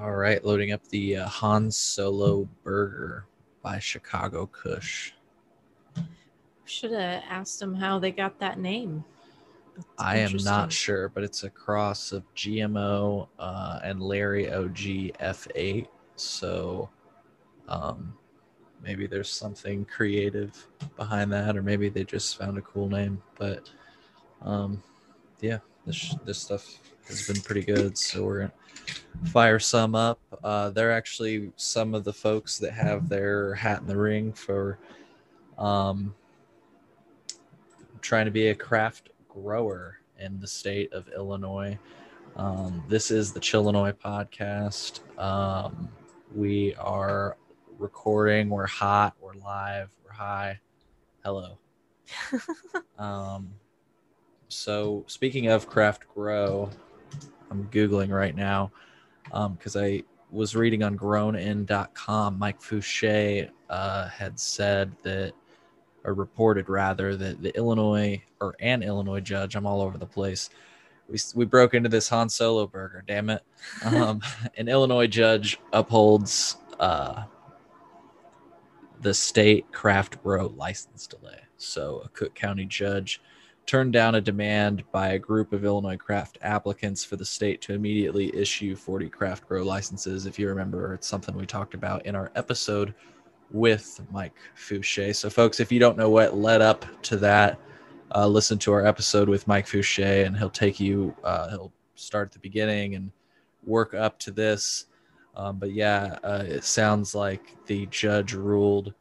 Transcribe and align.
All 0.00 0.12
right, 0.12 0.42
loading 0.42 0.72
up 0.72 0.82
the 0.88 1.16
uh, 1.16 1.28
Han 1.28 1.70
Solo 1.70 2.48
Burger 2.64 3.26
by 3.62 3.78
Chicago 3.78 4.46
Kush. 4.46 5.12
Should 6.64 6.92
have 6.92 7.22
asked 7.28 7.60
them 7.60 7.74
how 7.74 7.98
they 7.98 8.10
got 8.10 8.38
that 8.38 8.58
name. 8.58 9.04
That's 9.76 9.86
I 9.98 10.16
am 10.16 10.38
not 10.38 10.72
sure, 10.72 11.10
but 11.10 11.22
it's 11.22 11.44
a 11.44 11.50
cross 11.50 12.12
of 12.12 12.22
GMO 12.34 13.28
uh, 13.38 13.80
and 13.82 14.02
Larry 14.02 14.50
OG 14.50 14.78
F8. 15.20 15.86
So 16.16 16.88
um, 17.68 18.14
maybe 18.82 19.06
there's 19.06 19.30
something 19.30 19.84
creative 19.84 20.66
behind 20.96 21.30
that, 21.34 21.58
or 21.58 21.62
maybe 21.62 21.90
they 21.90 22.04
just 22.04 22.38
found 22.38 22.56
a 22.56 22.62
cool 22.62 22.88
name. 22.88 23.22
But 23.36 23.68
um, 24.40 24.82
yeah, 25.42 25.58
this, 25.90 26.16
this 26.24 26.38
stuff 26.38 26.78
has 27.08 27.26
been 27.26 27.40
pretty 27.42 27.62
good. 27.62 27.98
So 27.98 28.22
we're 28.24 28.46
to 28.46 28.52
fire 29.30 29.58
some 29.58 29.94
up. 29.94 30.20
Uh, 30.44 30.70
they're 30.70 30.92
actually 30.92 31.52
some 31.56 31.94
of 31.94 32.04
the 32.04 32.12
folks 32.12 32.58
that 32.58 32.72
have 32.72 33.08
their 33.08 33.54
hat 33.54 33.80
in 33.80 33.86
the 33.86 33.96
ring 33.96 34.32
for 34.32 34.78
um, 35.58 36.14
trying 38.00 38.26
to 38.26 38.30
be 38.30 38.48
a 38.48 38.54
craft 38.54 39.10
grower 39.28 39.98
in 40.18 40.38
the 40.38 40.46
state 40.46 40.92
of 40.92 41.08
Illinois. 41.08 41.76
Um, 42.36 42.84
this 42.88 43.10
is 43.10 43.32
the 43.32 43.40
Chillinois 43.40 43.92
podcast. 43.92 45.00
Um, 45.18 45.88
we 46.34 46.74
are 46.76 47.36
recording. 47.78 48.48
We're 48.48 48.66
hot. 48.66 49.14
We're 49.20 49.34
live. 49.34 49.90
We're 50.04 50.12
high. 50.12 50.60
Hello. 51.24 51.58
um, 52.98 53.50
so 54.50 55.04
speaking 55.06 55.48
of 55.48 55.68
craft 55.68 56.06
grow, 56.14 56.68
I'm 57.50 57.68
googling 57.70 58.10
right 58.10 58.34
now 58.34 58.70
because 59.52 59.76
I 59.76 60.02
was 60.30 60.54
reading 60.54 60.82
on 60.82 60.96
grownin.com. 60.96 62.38
Mike 62.38 62.60
Fouché 62.60 63.50
uh, 63.68 64.08
had 64.08 64.38
said 64.38 64.92
that 65.02 65.32
or 66.04 66.14
reported 66.14 66.68
rather 66.68 67.16
that 67.16 67.42
the 67.42 67.54
Illinois 67.56 68.22
or 68.40 68.54
an 68.60 68.82
Illinois 68.82 69.20
judge, 69.20 69.54
I'm 69.54 69.66
all 69.66 69.80
over 69.82 69.98
the 69.98 70.06
place. 70.06 70.50
We, 71.08 71.18
we 71.34 71.44
broke 71.44 71.74
into 71.74 71.88
this 71.88 72.08
Han 72.08 72.28
Solo 72.28 72.66
burger, 72.66 73.04
damn 73.06 73.30
it. 73.30 73.42
Um, 73.84 74.22
an 74.56 74.68
Illinois 74.68 75.06
judge 75.06 75.58
upholds 75.72 76.56
uh, 76.78 77.24
the 79.00 79.12
state 79.12 79.70
craft 79.72 80.22
grow 80.22 80.46
license 80.56 81.06
delay. 81.06 81.40
So 81.56 82.02
a 82.04 82.08
Cook 82.08 82.34
County 82.34 82.64
judge 82.64 83.20
turned 83.66 83.92
down 83.92 84.16
a 84.16 84.20
demand 84.20 84.82
by 84.90 85.10
a 85.10 85.18
group 85.18 85.52
of 85.52 85.64
Illinois 85.64 85.96
craft 85.96 86.38
applicants 86.42 87.04
for 87.04 87.16
the 87.16 87.24
state 87.24 87.60
to 87.62 87.74
immediately 87.74 88.34
issue 88.36 88.74
40 88.74 89.08
craft 89.08 89.46
grow 89.46 89.62
licenses. 89.62 90.26
If 90.26 90.38
you 90.38 90.48
remember, 90.48 90.94
it's 90.94 91.06
something 91.06 91.36
we 91.36 91.46
talked 91.46 91.74
about 91.74 92.04
in 92.06 92.16
our 92.16 92.32
episode 92.34 92.94
with 93.52 94.00
Mike 94.10 94.34
Fouché. 94.56 95.14
So, 95.14 95.30
folks, 95.30 95.60
if 95.60 95.70
you 95.70 95.78
don't 95.78 95.96
know 95.96 96.10
what 96.10 96.36
led 96.36 96.60
up 96.62 96.84
to 97.02 97.16
that, 97.18 97.58
uh, 98.14 98.26
listen 98.26 98.58
to 98.58 98.72
our 98.72 98.84
episode 98.84 99.28
with 99.28 99.46
Mike 99.46 99.66
Fouché, 99.66 100.26
and 100.26 100.36
he'll 100.36 100.50
take 100.50 100.80
you. 100.80 101.14
Uh, 101.22 101.48
he'll 101.50 101.72
start 101.94 102.28
at 102.28 102.32
the 102.32 102.38
beginning 102.38 102.94
and 102.94 103.10
work 103.64 103.94
up 103.94 104.18
to 104.20 104.30
this. 104.30 104.86
Um, 105.36 105.58
but 105.58 105.72
yeah, 105.72 106.18
uh, 106.24 106.44
it 106.46 106.64
sounds 106.64 107.14
like 107.14 107.56
the 107.66 107.86
judge 107.86 108.34
ruled. 108.34 108.94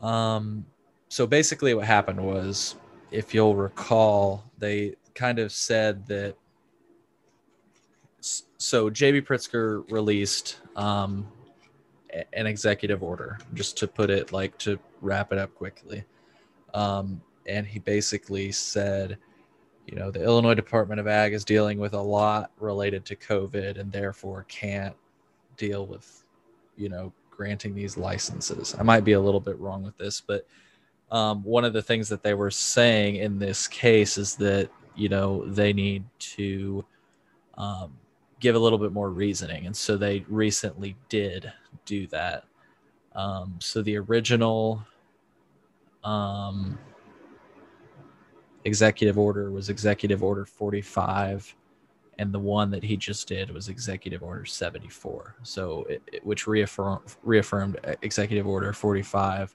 Um, 0.00 0.64
so 1.08 1.26
basically, 1.26 1.74
what 1.74 1.86
happened 1.86 2.20
was, 2.20 2.76
if 3.10 3.34
you'll 3.34 3.56
recall, 3.56 4.44
they 4.58 4.94
kind 5.14 5.38
of 5.38 5.52
said 5.52 6.06
that. 6.06 6.36
So 8.58 8.90
JB 8.90 9.26
Pritzker 9.26 9.88
released 9.90 10.60
um, 10.76 11.26
an 12.32 12.46
executive 12.46 13.02
order, 13.02 13.38
just 13.54 13.76
to 13.78 13.86
put 13.86 14.10
it 14.10 14.32
like 14.32 14.56
to 14.58 14.78
wrap 15.00 15.32
it 15.32 15.38
up 15.38 15.54
quickly. 15.54 16.04
Um, 16.74 17.20
and 17.46 17.66
he 17.66 17.78
basically 17.78 18.50
said, 18.52 19.18
you 19.86 19.96
know, 19.96 20.10
the 20.10 20.22
Illinois 20.22 20.54
Department 20.54 20.98
of 20.98 21.06
Ag 21.06 21.32
is 21.32 21.44
dealing 21.44 21.78
with 21.78 21.94
a 21.94 22.00
lot 22.00 22.50
related 22.58 23.04
to 23.06 23.16
COVID 23.16 23.78
and 23.78 23.92
therefore 23.92 24.44
can't 24.48 24.96
deal 25.56 25.86
with, 25.86 26.24
you 26.76 26.88
know, 26.88 27.12
granting 27.30 27.74
these 27.74 27.96
licenses. 27.96 28.74
I 28.78 28.82
might 28.82 29.04
be 29.04 29.12
a 29.12 29.20
little 29.20 29.40
bit 29.40 29.58
wrong 29.60 29.82
with 29.82 29.96
this, 29.96 30.20
but 30.20 30.46
um, 31.10 31.42
one 31.44 31.64
of 31.64 31.72
the 31.72 31.82
things 31.82 32.08
that 32.08 32.22
they 32.22 32.34
were 32.34 32.50
saying 32.50 33.16
in 33.16 33.38
this 33.38 33.68
case 33.68 34.18
is 34.18 34.36
that, 34.36 34.70
you 34.94 35.08
know, 35.08 35.44
they 35.46 35.72
need 35.72 36.04
to 36.18 36.84
um, 37.56 37.92
give 38.40 38.54
a 38.54 38.58
little 38.58 38.78
bit 38.78 38.92
more 38.92 39.10
reasoning. 39.10 39.66
And 39.66 39.76
so 39.76 39.96
they 39.96 40.24
recently 40.28 40.96
did 41.08 41.52
do 41.84 42.06
that. 42.08 42.44
Um, 43.14 43.54
so 43.60 43.82
the 43.82 43.96
original 43.96 44.84
um, 46.04 46.78
executive 48.64 49.18
order 49.18 49.50
was 49.50 49.68
executive 49.70 50.22
order 50.22 50.44
45 50.44 51.54
and 52.18 52.32
the 52.32 52.38
one 52.38 52.70
that 52.70 52.82
he 52.82 52.96
just 52.96 53.28
did 53.28 53.50
was 53.50 53.68
executive 53.68 54.22
order 54.22 54.44
74 54.44 55.36
so 55.42 55.84
it, 55.88 56.02
it- 56.12 56.26
which 56.26 56.46
reaffirm, 56.46 57.00
reaffirmed 57.22 57.78
executive 58.02 58.46
order 58.46 58.72
45 58.72 59.54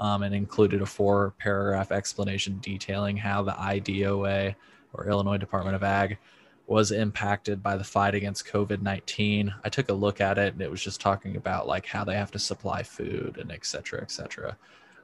um, 0.00 0.22
and 0.24 0.34
included 0.34 0.82
a 0.82 0.86
four 0.86 1.34
paragraph 1.38 1.92
explanation 1.92 2.58
detailing 2.60 3.16
how 3.16 3.42
the 3.42 3.52
idoa 3.52 4.54
or 4.92 5.08
illinois 5.08 5.38
department 5.38 5.76
of 5.76 5.84
ag 5.84 6.18
was 6.66 6.90
impacted 6.92 7.62
by 7.62 7.76
the 7.76 7.84
fight 7.84 8.14
against 8.14 8.46
covid-19 8.46 9.52
i 9.64 9.68
took 9.68 9.88
a 9.88 9.94
look 9.94 10.20
at 10.20 10.38
it 10.38 10.52
and 10.52 10.62
it 10.62 10.70
was 10.70 10.82
just 10.82 11.00
talking 11.00 11.36
about 11.36 11.68
like 11.68 11.86
how 11.86 12.04
they 12.04 12.14
have 12.14 12.32
to 12.32 12.38
supply 12.38 12.82
food 12.82 13.38
and 13.38 13.52
et 13.52 13.64
cetera 13.64 14.00
et 14.02 14.10
cetera. 14.10 14.56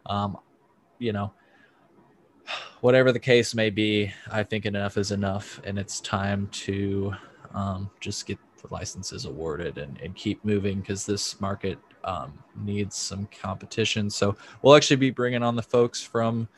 Um, 0.07 0.39
you 0.99 1.13
know 1.13 1.33
whatever 2.81 3.13
the 3.13 3.19
case 3.19 3.55
may 3.55 3.71
be, 3.71 4.13
I 4.31 4.43
think 4.43 4.67
enough 4.67 4.97
is 4.97 5.11
enough, 5.11 5.61
and 5.65 5.79
it's 5.79 6.01
time 6.01 6.49
to 6.53 7.15
um, 7.55 7.91
just 8.01 8.27
get 8.27 8.39
the 8.63 8.73
licenses 8.73 9.25
awarded 9.25 9.79
and, 9.79 9.99
and 10.01 10.15
keep 10.15 10.45
moving 10.45 10.81
because 10.81 11.07
this 11.07 11.41
market 11.41 11.79
um, 12.07 12.33
needs 12.65 12.97
some 12.97 13.29
competition. 13.43 14.09
So 14.09 14.37
we'll 14.63 14.77
actually 14.77 14.97
be 14.97 15.11
bringing 15.11 15.43
on 15.43 15.57
the 15.57 15.63
folks 15.63 16.01
from 16.01 16.49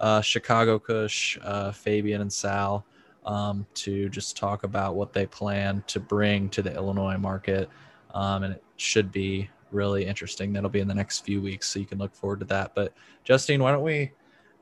uh, 0.00 0.20
Chicago 0.20 0.78
Kush, 0.78 1.38
uh, 1.42 1.72
Fabian 1.72 2.20
and 2.20 2.32
Sal, 2.32 2.84
um, 3.24 3.66
to 3.74 4.08
just 4.10 4.36
talk 4.36 4.64
about 4.64 4.94
what 4.94 5.12
they 5.12 5.26
plan 5.26 5.82
to 5.86 5.98
bring 5.98 6.48
to 6.50 6.62
the 6.62 6.74
Illinois 6.74 7.16
market, 7.16 7.70
um, 8.14 8.42
and 8.42 8.54
it 8.54 8.62
should 8.76 9.10
be 9.10 9.48
really 9.72 10.04
interesting. 10.04 10.52
That'll 10.52 10.70
be 10.70 10.80
in 10.80 10.88
the 10.88 10.94
next 10.94 11.20
few 11.20 11.40
weeks, 11.40 11.68
so 11.68 11.78
you 11.78 11.86
can 11.86 11.98
look 11.98 12.14
forward 12.14 12.40
to 12.40 12.46
that. 12.46 12.74
But 12.74 12.92
Justine, 13.24 13.62
why 13.62 13.72
don't 13.72 13.82
we? 13.82 14.12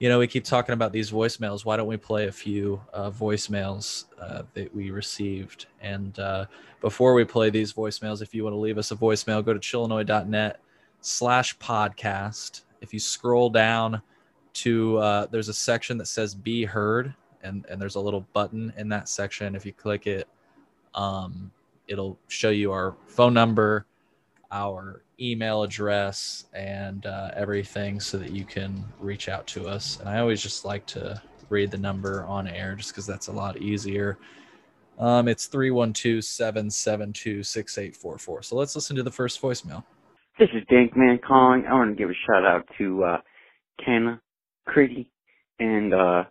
You 0.05 0.11
know, 0.11 0.19
we 0.19 0.27
keep 0.27 0.45
talking 0.45 0.75
about 0.75 0.93
these 0.93 1.11
voicemails. 1.11 1.65
Why 1.65 1.79
don't 1.79 1.87
we 1.87 1.97
play 1.97 2.27
a 2.27 2.31
few 2.31 2.79
uh, 2.93 3.11
voicemails 3.11 4.05
uh, 4.21 4.43
that 4.53 4.75
we 4.75 4.91
received? 4.91 5.65
And 5.81 6.19
uh, 6.19 6.45
before 6.83 7.15
we 7.15 7.25
play 7.25 7.49
these 7.49 7.73
voicemails, 7.73 8.21
if 8.21 8.35
you 8.35 8.45
want 8.45 8.53
to 8.53 8.59
leave 8.59 8.77
us 8.77 8.91
a 8.91 8.97
voicemail, 8.97 9.43
go 9.43 9.55
to 9.55 9.59
chillinois.net 9.59 10.61
slash 11.01 11.57
podcast. 11.57 12.65
If 12.83 12.93
you 12.93 13.01
scroll 13.01 13.49
down 13.49 14.03
to, 14.53 14.99
uh, 14.99 15.27
there's 15.31 15.49
a 15.49 15.55
section 15.55 15.97
that 15.97 16.07
says 16.07 16.35
be 16.35 16.67
heard, 16.67 17.15
and, 17.43 17.65
and 17.71 17.81
there's 17.81 17.95
a 17.95 18.01
little 18.01 18.27
button 18.35 18.75
in 18.77 18.91
that 18.91 19.09
section. 19.09 19.55
If 19.55 19.65
you 19.65 19.73
click 19.73 20.07
it, 20.07 20.29
um, 20.95 21.51
it'll 21.89 22.19
show 22.29 22.51
you 22.51 22.73
our 22.73 22.95
phone 23.07 23.33
number, 23.33 23.87
our 24.53 25.01
email 25.21 25.63
address 25.63 26.47
and 26.53 27.07
uh, 27.07 27.31
everything 27.35 28.01
so 28.01 28.19
that 28.19 28.31
you 28.31 28.45
can 28.45 28.85
reach 29.01 29.29
out 29.29 29.47
to 29.49 29.67
us. 29.67 29.99
And 30.01 30.09
I 30.09 30.19
always 30.19 30.43
just 30.43 30.65
like 30.65 30.87
to 30.87 31.21
read 31.49 31.71
the 31.71 31.79
number 31.79 32.25
on 32.25 32.49
air 32.49 32.75
just 32.75 32.91
because 32.91 33.07
that's 33.07 33.29
a 33.29 33.33
lot 33.33 33.59
easier. 33.59 34.19
Um, 34.99 35.29
it's 35.29 35.47
312 35.47 36.23
772 36.25 37.43
6844. 37.43 38.43
So 38.43 38.57
let's 38.57 38.75
listen 38.75 38.97
to 38.97 39.03
the 39.03 39.11
first 39.11 39.41
voicemail. 39.43 39.85
This 40.39 40.49
is 40.55 40.65
Dankman 40.71 41.21
calling. 41.23 41.65
I 41.69 41.75
want 41.75 41.97
to 41.97 41.97
give 41.97 42.11
a 42.11 42.15
shout 42.27 42.45
out 42.45 42.69
to 42.79 43.05
uh 43.05 43.19
Kenna, 43.85 44.21
Critty, 44.69 45.07
and 45.59 45.95
uh 45.95 46.25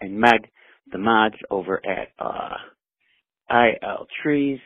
and 0.00 0.20
Meg, 0.20 0.48
the 0.92 0.98
mods 0.98 1.34
over 1.50 1.80
at 1.84 2.08
uh 2.18 2.56
IL 3.50 4.06
Trees. 4.22 4.60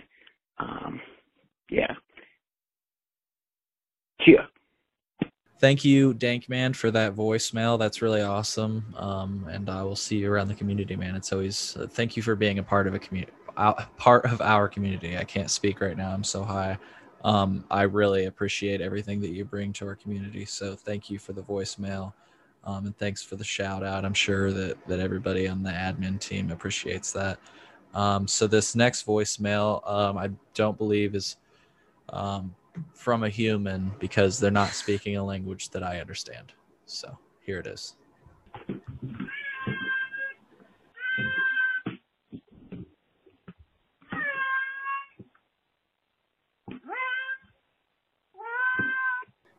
Um 0.58 1.00
yeah. 1.70 1.92
Cheer. 4.24 4.46
Thank 5.60 5.84
you, 5.84 6.14
Dankman, 6.14 6.74
for 6.74 6.90
that 6.90 7.14
voicemail. 7.14 7.78
That's 7.78 8.00
really 8.00 8.22
awesome. 8.22 8.94
Um, 8.96 9.46
and 9.50 9.68
I 9.68 9.82
will 9.82 9.96
see 9.96 10.16
you 10.16 10.32
around 10.32 10.48
the 10.48 10.54
community, 10.54 10.96
man. 10.96 11.14
It's 11.14 11.34
always 11.34 11.76
uh, 11.76 11.86
thank 11.86 12.16
you 12.16 12.22
for 12.22 12.34
being 12.34 12.58
a 12.58 12.62
part 12.62 12.86
of 12.86 12.94
a 12.94 12.98
community, 12.98 13.32
part 13.98 14.24
of 14.24 14.40
our 14.40 14.68
community. 14.68 15.18
I 15.18 15.24
can't 15.24 15.50
speak 15.50 15.82
right 15.82 15.98
now. 15.98 16.12
I'm 16.12 16.24
so 16.24 16.44
high. 16.44 16.78
Um, 17.24 17.64
I 17.70 17.82
really 17.82 18.24
appreciate 18.24 18.80
everything 18.80 19.20
that 19.20 19.32
you 19.32 19.44
bring 19.44 19.74
to 19.74 19.86
our 19.86 19.94
community. 19.94 20.46
So 20.46 20.74
thank 20.74 21.10
you 21.10 21.18
for 21.18 21.34
the 21.34 21.42
voicemail. 21.42 22.14
Um, 22.64 22.86
and 22.86 22.96
thanks 22.96 23.22
for 23.22 23.36
the 23.36 23.44
shout 23.44 23.84
out. 23.84 24.06
I'm 24.06 24.14
sure 24.14 24.52
that, 24.52 24.78
that 24.86 24.98
everybody 24.98 25.46
on 25.46 25.62
the 25.62 25.70
admin 25.70 26.18
team 26.20 26.50
appreciates 26.50 27.12
that. 27.12 27.38
Um, 27.92 28.26
so 28.26 28.46
this 28.46 28.74
next 28.74 29.06
voicemail, 29.06 29.86
um, 29.90 30.16
I 30.16 30.30
don't 30.54 30.78
believe 30.78 31.14
is 31.14 31.36
um, 32.08 32.54
from 32.92 33.24
a 33.24 33.28
human 33.28 33.92
because 33.98 34.38
they're 34.38 34.50
not 34.50 34.70
speaking 34.70 35.16
a 35.16 35.24
language 35.24 35.70
that 35.70 35.82
I 35.82 36.00
understand. 36.00 36.52
So 36.86 37.18
here 37.44 37.58
it 37.58 37.66
is. 37.66 37.96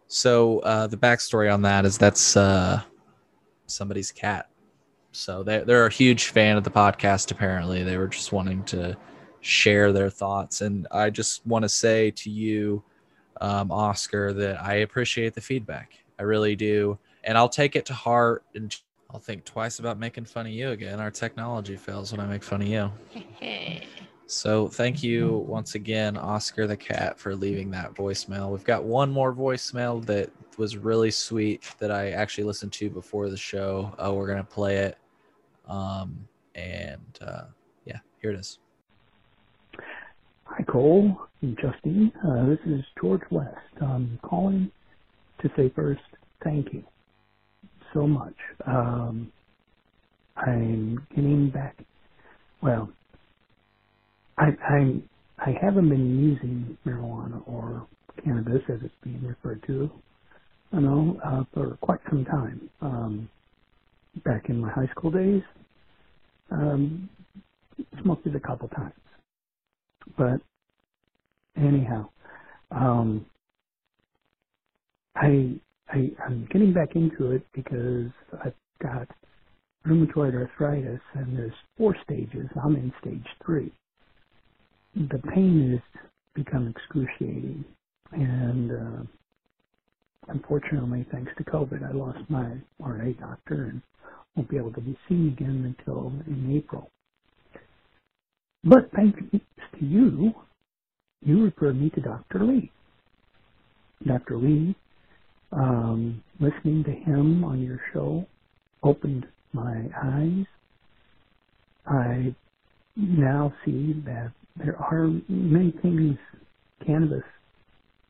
So 0.07 0.60
uh, 0.60 0.88
the 0.88 0.98
backstory 0.98 1.52
on 1.54 1.62
that 1.62 1.86
is 1.86 1.98
that's 1.98 2.36
uh, 2.36 2.81
somebody's 3.66 4.12
cat. 4.12 4.50
So 5.14 5.42
they're, 5.42 5.64
they're 5.64 5.86
a 5.86 5.92
huge 5.92 6.28
fan 6.28 6.57
of 6.57 6.66
the 6.66 6.69
podcast. 6.69 7.31
Apparently, 7.31 7.84
they 7.84 7.98
were 7.98 8.10
just 8.10 8.34
wanting 8.34 8.64
to 8.66 8.98
share 9.40 9.94
their 9.94 10.10
thoughts, 10.10 10.62
and 10.62 10.86
I 10.92 11.10
just 11.10 11.48
want 11.48 11.64
to 11.64 11.69
say 11.69 12.12
to 12.12 12.30
you, 12.30 12.84
um, 13.39 13.72
Oscar, 13.72 14.33
that 14.33 14.62
I 14.62 14.75
appreciate 14.75 15.33
the 15.33 15.42
feedback. 15.42 15.94
I 16.19 16.24
really 16.24 16.56
do, 16.56 16.98
and 17.24 17.38
I'll 17.38 17.50
take 17.50 17.75
it 17.75 17.86
to 17.88 17.94
heart, 17.94 18.44
and 18.54 18.75
I'll 19.10 19.19
think 19.19 19.45
twice 19.45 19.80
about 19.80 19.98
making 19.98 20.25
fun 20.25 20.45
of 20.45 20.51
you 20.51 20.69
again. 20.69 21.00
Our 21.00 21.12
technology 21.12 21.75
fails 21.75 22.12
when 22.12 22.22
I 22.22 22.25
make 22.25 22.44
fun 22.44 22.62
of 22.62 22.68
you. 22.68 22.92
So 24.31 24.69
thank 24.69 25.04
you 25.04 25.44
once 25.45 25.75
again, 25.75 26.16
Oscar 26.16 26.66
the 26.66 26.78
cat, 26.78 27.19
for 27.19 27.36
leaving 27.36 27.69
that 27.72 27.94
voicemail. 27.94 28.50
We've 28.50 28.63
got 28.63 28.86
one 28.86 29.12
more 29.12 29.33
voicemail 29.33 30.06
that 30.06 30.30
was 30.57 30.78
really 30.78 31.12
sweet 31.12 31.69
that 31.80 31.92
I 31.92 32.12
actually 32.12 32.45
listened 32.45 32.72
to 32.74 32.89
before 32.89 33.30
the 33.30 33.36
show. 33.36 33.94
Uh, 33.98 34.13
we're 34.13 34.28
gonna 34.28 34.45
play 34.45 34.78
it, 34.78 34.98
um, 35.68 36.25
and 36.56 37.19
uh, 37.19 37.44
yeah, 37.83 38.00
here 38.22 38.31
it 38.31 38.39
is. 38.39 38.60
Hi, 40.48 40.64
Cole 40.66 41.18
and 41.42 41.58
Justine. 41.62 42.12
Uh, 42.28 42.46
this 42.48 42.60
is 42.68 42.84
George 43.02 43.22
West. 43.32 43.56
I'm 43.82 44.20
calling 44.24 44.72
to 45.42 45.50
say 45.58 45.72
first, 45.76 46.02
thank 46.44 46.74
you 46.74 46.84
so 47.94 48.08
much. 48.08 48.36
Um, 48.68 49.32
I'm 50.38 51.08
getting 51.16 51.52
back. 51.52 51.78
Well, 52.64 52.90
I, 54.38 54.48
I 54.70 55.02
I 55.40 55.56
haven't 55.62 55.90
been 55.90 56.20
using 56.20 56.78
marijuana 56.88 57.42
or 57.48 57.88
cannabis 58.24 58.62
as 58.70 58.80
it's 58.84 58.96
being 59.04 59.24
referred 59.26 59.64
to, 59.68 59.92
you 60.74 60.82
know, 60.82 61.20
uh, 61.26 61.44
for 61.54 61.78
quite 61.82 62.00
some 62.10 62.26
time. 62.26 62.70
Um, 62.82 63.30
back 64.26 64.50
in 64.50 64.60
my 64.62 64.72
high 64.72 64.90
school 64.98 65.12
days, 65.12 65.44
um, 66.52 67.10
smoked 68.04 68.28
it 68.28 68.36
a 68.36 68.42
couple 68.42 68.70
times, 68.70 68.94
but 70.18 70.42
anyhow, 71.57 72.09
um, 72.71 73.25
I 75.15 75.56
I 75.89 76.12
I'm 76.25 76.48
getting 76.51 76.74
back 76.74 76.95
into 76.95 77.31
it 77.33 77.45
because 77.53 78.12
I've 78.45 78.56
got 78.83 79.07
rheumatoid 79.88 80.36
arthritis 80.36 81.01
and 81.15 81.38
there's 81.38 81.53
four 81.77 81.95
stages. 82.06 82.48
I'm 82.63 82.75
in 82.77 82.94
stage 83.01 83.25
three 83.45 83.71
the 84.95 85.19
pain 85.33 85.71
has 85.71 86.01
become 86.36 86.69
excruciating. 86.69 87.65
And 88.13 88.71
uh, 88.71 89.04
unfortunately, 90.30 91.06
thanks 91.12 91.31
to 91.38 91.45
COVID, 91.45 91.88
I 91.88 91.94
lost 91.95 92.19
my 92.30 92.57
RA 92.80 93.12
doctor 93.19 93.65
and 93.65 93.83
won't 94.36 94.50
be 94.50 94.57
able 94.57 94.74
to 94.74 94.81
be 94.81 94.97
seen 95.09 95.30
again 95.38 95.75
until 95.77 96.13
in 96.27 96.56
April. 96.57 96.92
But 98.63 98.92
thanks 98.96 99.19
to 99.31 99.86
you, 99.86 100.34
you 101.25 101.46
referred 101.46 101.80
me 101.80 101.90
to 101.92 102.02
Dr. 102.02 102.46
Lee. 102.46 102.72
Dr. 104.08 104.38
Lee, 104.38 104.75
um, 105.52 106.24
listening 106.40 106.84
to 106.86 106.92
him 106.92 107.44
on 107.44 107.62
your 107.62 107.80
show 107.94 108.25
opened 108.84 109.28
my 109.54 109.86
eyes. 110.04 110.46
I 111.88 112.36
now 112.98 113.54
see 113.66 113.94
that 114.06 114.31
there 114.58 114.78
are 114.78 115.10
many 115.30 115.74
things 115.81 116.18
cannabis 116.86 117.24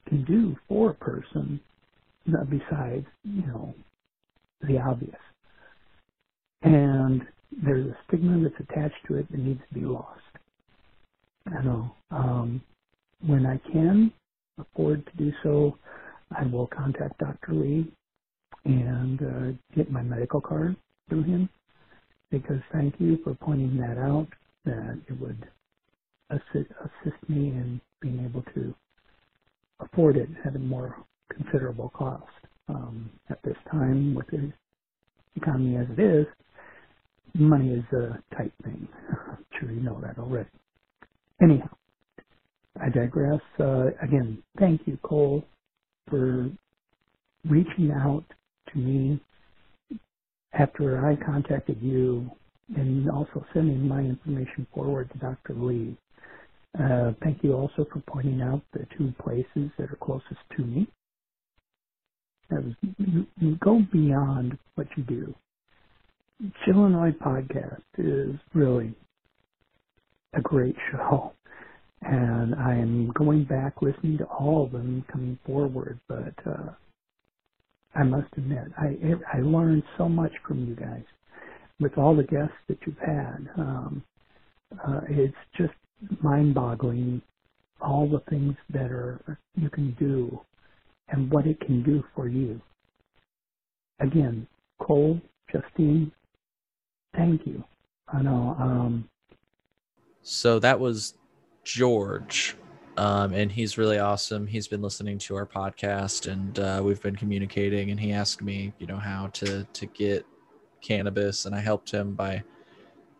can 0.07 0.25
do 0.25 0.57
for 0.67 0.91
a 0.91 0.95
person 0.95 1.59
besides, 2.49 3.07
you 3.23 3.43
know, 3.47 3.75
the 4.67 4.79
obvious. 4.79 5.15
And 6.63 7.23
there's 7.63 7.87
a 7.87 7.97
stigma 8.07 8.41
that's 8.43 8.69
attached 8.69 8.95
to 9.07 9.17
it 9.17 9.31
that 9.31 9.39
needs 9.39 9.61
to 9.73 9.79
be 9.79 9.85
lost. 9.85 10.21
I 11.47 11.63
know. 11.63 11.91
Um, 12.11 12.61
when 13.25 13.45
I 13.47 13.59
can 13.71 14.11
afford 14.59 15.05
to 15.07 15.17
do 15.17 15.33
so, 15.43 15.77
I 16.37 16.45
will 16.47 16.67
contact 16.67 17.19
Dr. 17.19 17.53
Lee 17.53 17.91
and 18.65 19.21
uh, 19.21 19.57
get 19.75 19.91
my 19.91 20.03
medical 20.03 20.41
card 20.41 20.75
through 21.09 21.23
him 21.23 21.49
because 22.31 22.59
thank 22.73 22.95
you 22.99 23.19
for 23.23 23.35
pointing 23.35 23.77
that 23.77 23.97
out 23.99 24.27
that 24.65 24.99
it 25.09 25.19
would 25.21 25.47
assist, 26.31 26.71
assist 26.81 27.29
me 27.29 27.49
in 27.49 27.81
being 28.01 28.25
able 28.25 28.43
to 28.55 28.75
afford 29.81 30.17
it 30.17 30.29
at 30.45 30.55
a 30.55 30.59
more 30.59 30.97
considerable 31.33 31.91
cost. 31.95 32.23
Um, 32.69 33.11
at 33.29 33.39
this 33.43 33.57
time, 33.71 34.15
with 34.15 34.27
the 34.27 34.51
economy 35.35 35.77
as 35.77 35.87
it 35.97 36.01
is, 36.01 36.27
money 37.35 37.71
is 37.73 37.85
a 37.93 38.19
tight 38.35 38.53
thing. 38.63 38.87
I'm 39.29 39.45
sure 39.59 39.71
you 39.71 39.81
know 39.81 40.01
that 40.01 40.19
already. 40.19 40.49
Anyhow, 41.41 41.69
I 42.81 42.89
digress. 42.89 43.41
Uh, 43.59 43.87
again, 44.03 44.43
thank 44.59 44.81
you, 44.87 44.97
Cole, 45.03 45.43
for 46.09 46.49
reaching 47.49 47.91
out 47.91 48.25
to 48.73 48.79
me 48.79 49.21
after 50.53 51.05
I 51.05 51.15
contacted 51.25 51.79
you 51.81 52.31
and 52.75 53.09
also 53.11 53.45
sending 53.53 53.87
my 53.87 54.01
information 54.01 54.67
forward 54.73 55.11
to 55.13 55.19
Dr. 55.19 55.55
Lee. 55.55 55.97
Uh, 56.79 57.13
thank 57.23 57.43
you 57.43 57.53
also 57.53 57.85
for 57.91 58.01
pointing 58.07 58.41
out 58.41 58.61
the 58.73 58.85
two 58.97 59.13
places 59.23 59.71
that 59.77 59.91
are 59.91 59.99
closest 60.01 60.39
to 60.57 60.63
me. 60.63 60.87
You, 62.99 63.27
you 63.39 63.57
go 63.63 63.81
beyond 63.93 64.57
what 64.75 64.87
you 64.97 65.03
do. 65.03 65.35
Chillinois 66.65 67.11
podcast 67.19 67.83
is 67.99 68.35
really 68.55 68.95
a 70.33 70.41
great 70.41 70.75
show, 70.91 71.33
and 72.01 72.55
I 72.55 72.73
am 72.73 73.11
going 73.11 73.43
back 73.43 73.81
listening 73.81 74.17
to 74.19 74.23
all 74.25 74.65
of 74.65 74.71
them 74.71 75.05
coming 75.11 75.37
forward. 75.45 75.99
But 76.07 76.33
uh, 76.47 76.71
I 77.93 78.03
must 78.03 78.27
admit, 78.37 78.71
I 78.75 78.97
I 79.31 79.41
learned 79.41 79.83
so 79.97 80.09
much 80.09 80.31
from 80.47 80.65
you 80.65 80.75
guys 80.75 81.03
with 81.79 81.97
all 81.97 82.15
the 82.15 82.23
guests 82.23 82.55
that 82.69 82.79
you've 82.87 82.97
had. 82.97 83.47
Um, 83.57 84.03
uh, 84.87 85.01
it's 85.09 85.35
just 85.55 85.73
mind-boggling 86.21 87.21
all 87.81 88.09
the 88.09 88.23
things 88.31 88.55
that 88.71 88.89
are 88.91 89.37
you 89.55 89.69
can 89.69 89.95
do 89.99 90.39
and 91.09 91.29
what 91.31 91.45
it 91.45 91.59
can 91.59 91.83
do 91.83 92.03
for 92.15 92.27
you. 92.27 92.59
Again, 93.99 94.47
Cole, 94.79 95.21
Justine, 95.51 96.11
thank 97.15 97.45
you. 97.45 97.63
I 98.07 98.21
know. 98.21 98.55
Um, 98.59 99.09
so 100.21 100.59
that 100.59 100.79
was 100.79 101.15
George, 101.63 102.55
um, 102.97 103.33
and 103.33 103.51
he's 103.51 103.77
really 103.77 103.99
awesome. 103.99 104.47
He's 104.47 104.67
been 104.67 104.81
listening 104.81 105.17
to 105.19 105.35
our 105.35 105.45
podcast, 105.45 106.31
and 106.31 106.59
uh, 106.59 106.81
we've 106.83 107.01
been 107.01 107.15
communicating. 107.15 107.91
And 107.91 107.99
he 107.99 108.11
asked 108.11 108.41
me, 108.41 108.73
you 108.79 108.87
know, 108.87 108.97
how 108.97 109.27
to 109.33 109.63
to 109.63 109.85
get 109.87 110.25
cannabis, 110.81 111.45
and 111.45 111.55
I 111.55 111.59
helped 111.59 111.91
him 111.91 112.13
by 112.13 112.43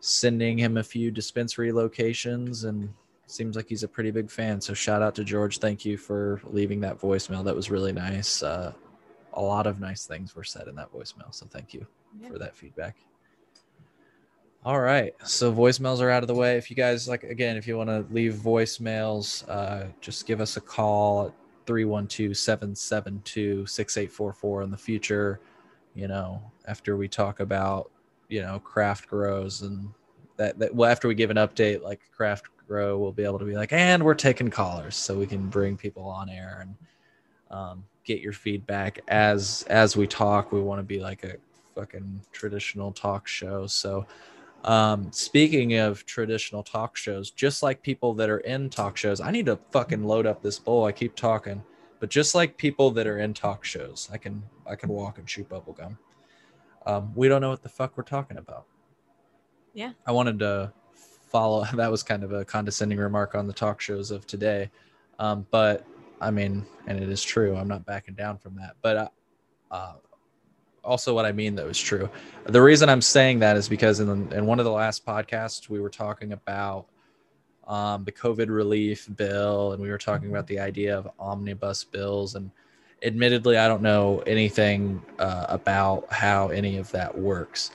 sending 0.00 0.58
him 0.58 0.76
a 0.76 0.82
few 0.82 1.12
dispensary 1.12 1.72
locations 1.72 2.64
and 2.64 2.92
seems 3.26 3.54
like 3.54 3.68
he's 3.68 3.84
a 3.84 3.88
pretty 3.88 4.10
big 4.10 4.30
fan. 4.30 4.60
So 4.60 4.74
shout 4.74 5.00
out 5.00 5.14
to 5.14 5.24
George. 5.24 5.58
Thank 5.58 5.84
you 5.84 5.96
for 5.96 6.40
leaving 6.44 6.80
that 6.80 7.00
voicemail. 7.00 7.44
That 7.44 7.54
was 7.54 7.70
really 7.70 7.92
nice. 7.92 8.42
Uh, 8.42 8.72
a 9.34 9.40
lot 9.40 9.66
of 9.66 9.80
nice 9.80 10.04
things 10.04 10.34
were 10.34 10.44
said 10.44 10.68
in 10.68 10.74
that 10.74 10.92
voicemail. 10.92 11.32
So 11.32 11.46
thank 11.46 11.72
you 11.72 11.86
yeah. 12.20 12.28
for 12.28 12.38
that 12.38 12.54
feedback. 12.54 12.96
All 14.64 14.80
right. 14.80 15.12
So 15.24 15.52
voicemails 15.52 16.00
are 16.00 16.10
out 16.10 16.22
of 16.22 16.28
the 16.28 16.34
way. 16.34 16.56
If 16.56 16.70
you 16.70 16.76
guys 16.76 17.08
like, 17.08 17.24
again, 17.24 17.56
if 17.56 17.66
you 17.66 17.76
want 17.76 17.90
to 17.90 18.06
leave 18.12 18.34
voicemails, 18.34 19.48
uh, 19.48 19.88
just 20.00 20.26
give 20.26 20.40
us 20.40 20.56
a 20.56 20.60
call 20.60 21.26
at 21.26 21.32
312 21.66 22.36
772 22.36 23.66
6844 23.66 24.62
in 24.62 24.70
the 24.70 24.76
future. 24.76 25.40
You 25.94 26.06
know, 26.08 26.40
after 26.66 26.96
we 26.96 27.08
talk 27.08 27.40
about 27.40 27.90
you 28.32 28.40
know 28.40 28.58
craft 28.60 29.08
grows 29.08 29.60
and 29.60 29.88
that, 30.38 30.58
that 30.58 30.74
well 30.74 30.90
after 30.90 31.06
we 31.06 31.14
give 31.14 31.30
an 31.30 31.36
update 31.36 31.82
like 31.82 32.00
craft 32.16 32.46
grow 32.66 32.98
we'll 32.98 33.12
be 33.12 33.24
able 33.24 33.38
to 33.38 33.44
be 33.44 33.54
like 33.54 33.74
and 33.74 34.02
we're 34.02 34.14
taking 34.14 34.48
callers 34.48 34.96
so 34.96 35.18
we 35.18 35.26
can 35.26 35.48
bring 35.48 35.76
people 35.76 36.04
on 36.04 36.30
air 36.30 36.60
and 36.62 36.74
um, 37.50 37.84
get 38.04 38.20
your 38.20 38.32
feedback 38.32 39.00
as 39.08 39.64
as 39.68 39.98
we 39.98 40.06
talk 40.06 40.50
we 40.50 40.62
want 40.62 40.78
to 40.78 40.82
be 40.82 40.98
like 40.98 41.24
a 41.24 41.34
fucking 41.74 42.22
traditional 42.32 42.90
talk 42.90 43.28
show 43.28 43.66
so 43.66 44.06
Um, 44.64 45.10
speaking 45.10 45.74
of 45.78 46.06
traditional 46.06 46.62
talk 46.62 46.96
shows, 46.96 47.30
just 47.30 47.62
like 47.62 47.82
people 47.82 48.14
that 48.14 48.30
are 48.30 48.38
in 48.38 48.70
talk 48.70 48.96
shows, 48.96 49.20
I 49.20 49.30
need 49.30 49.46
to 49.46 49.58
fucking 49.72 50.04
load 50.04 50.26
up 50.26 50.42
this 50.42 50.58
bowl. 50.58 50.84
I 50.84 50.92
keep 50.92 51.16
talking, 51.16 51.62
but 51.98 52.10
just 52.10 52.34
like 52.34 52.56
people 52.56 52.90
that 52.92 53.06
are 53.06 53.18
in 53.18 53.34
talk 53.34 53.64
shows, 53.64 54.08
I 54.12 54.18
can 54.18 54.42
I 54.66 54.76
can 54.76 54.88
walk 54.88 55.18
and 55.18 55.26
chew 55.26 55.44
bubble 55.44 55.72
gum. 55.72 55.98
Um, 56.86 57.12
we 57.14 57.28
don't 57.28 57.40
know 57.40 57.50
what 57.50 57.62
the 57.62 57.68
fuck 57.68 57.96
we're 57.96 58.04
talking 58.04 58.38
about. 58.38 58.66
Yeah. 59.74 59.92
I 60.06 60.12
wanted 60.12 60.38
to 60.40 60.72
follow. 60.94 61.64
That 61.74 61.90
was 61.90 62.02
kind 62.02 62.22
of 62.22 62.32
a 62.32 62.44
condescending 62.44 62.98
remark 62.98 63.34
on 63.34 63.46
the 63.46 63.52
talk 63.52 63.80
shows 63.80 64.10
of 64.10 64.26
today, 64.26 64.70
um, 65.18 65.46
but 65.50 65.84
I 66.20 66.30
mean, 66.30 66.64
and 66.86 67.00
it 67.00 67.08
is 67.08 67.22
true. 67.22 67.56
I'm 67.56 67.68
not 67.68 67.84
backing 67.84 68.14
down 68.14 68.38
from 68.38 68.54
that. 68.56 68.76
But 68.80 68.96
uh, 68.96 69.08
uh, 69.72 69.94
also, 70.84 71.14
what 71.14 71.24
I 71.24 71.32
mean 71.32 71.54
though 71.54 71.68
is 71.68 71.80
true. 71.80 72.08
The 72.44 72.60
reason 72.60 72.88
I'm 72.88 73.02
saying 73.02 73.38
that 73.40 73.56
is 73.56 73.68
because 73.68 74.00
in 74.00 74.32
in 74.32 74.46
one 74.46 74.58
of 74.58 74.64
the 74.64 74.70
last 74.70 75.06
podcasts 75.06 75.68
we 75.68 75.80
were 75.80 75.90
talking 75.90 76.32
about 76.32 76.86
um, 77.66 78.04
the 78.04 78.12
COVID 78.12 78.48
relief 78.48 79.08
bill, 79.16 79.72
and 79.72 79.82
we 79.82 79.90
were 79.90 79.98
talking 79.98 80.30
about 80.30 80.46
the 80.46 80.58
idea 80.58 80.96
of 80.96 81.08
omnibus 81.18 81.84
bills. 81.84 82.34
And 82.34 82.50
admittedly, 83.02 83.56
I 83.56 83.68
don't 83.68 83.82
know 83.82 84.20
anything 84.26 85.02
uh, 85.18 85.46
about 85.48 86.12
how 86.12 86.48
any 86.48 86.78
of 86.78 86.90
that 86.92 87.16
works. 87.16 87.72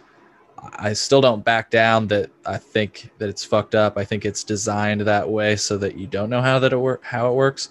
I 0.59 0.93
still 0.93 1.21
don't 1.21 1.45
back 1.45 1.69
down 1.69 2.07
that 2.07 2.31
I 2.45 2.57
think 2.57 3.11
that 3.19 3.29
it's 3.29 3.43
fucked 3.43 3.75
up. 3.75 3.97
I 3.97 4.03
think 4.03 4.25
it's 4.25 4.43
designed 4.43 5.01
that 5.01 5.29
way 5.29 5.55
so 5.55 5.77
that 5.77 5.97
you 5.97 6.07
don't 6.07 6.29
know 6.29 6.41
how 6.41 6.59
that 6.59 6.73
it 6.73 6.77
work 6.77 7.03
how 7.03 7.29
it 7.29 7.35
works. 7.35 7.69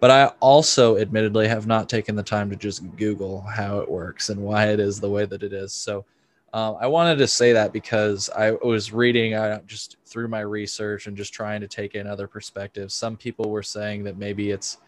But 0.00 0.10
I 0.10 0.26
also 0.40 0.96
admittedly 0.98 1.48
have 1.48 1.66
not 1.66 1.88
taken 1.88 2.14
the 2.14 2.22
time 2.22 2.50
to 2.50 2.56
just 2.56 2.96
Google 2.96 3.40
how 3.40 3.80
it 3.80 3.90
works 3.90 4.28
and 4.28 4.40
why 4.40 4.68
it 4.68 4.78
is 4.78 5.00
the 5.00 5.10
way 5.10 5.26
that 5.26 5.42
it 5.42 5.52
is. 5.52 5.72
So 5.72 6.04
uh, 6.52 6.74
I 6.74 6.86
wanted 6.86 7.18
to 7.18 7.26
say 7.26 7.52
that 7.52 7.72
because 7.72 8.30
I 8.30 8.52
was 8.52 8.92
reading 8.92 9.34
uh, 9.34 9.60
just 9.66 9.96
through 10.06 10.28
my 10.28 10.40
research 10.40 11.06
and 11.06 11.16
just 11.16 11.34
trying 11.34 11.60
to 11.60 11.68
take 11.68 11.94
in 11.94 12.06
other 12.06 12.26
perspectives. 12.26 12.94
Some 12.94 13.16
people 13.16 13.50
were 13.50 13.62
saying 13.62 14.04
that 14.04 14.16
maybe 14.16 14.50
it's 14.50 14.78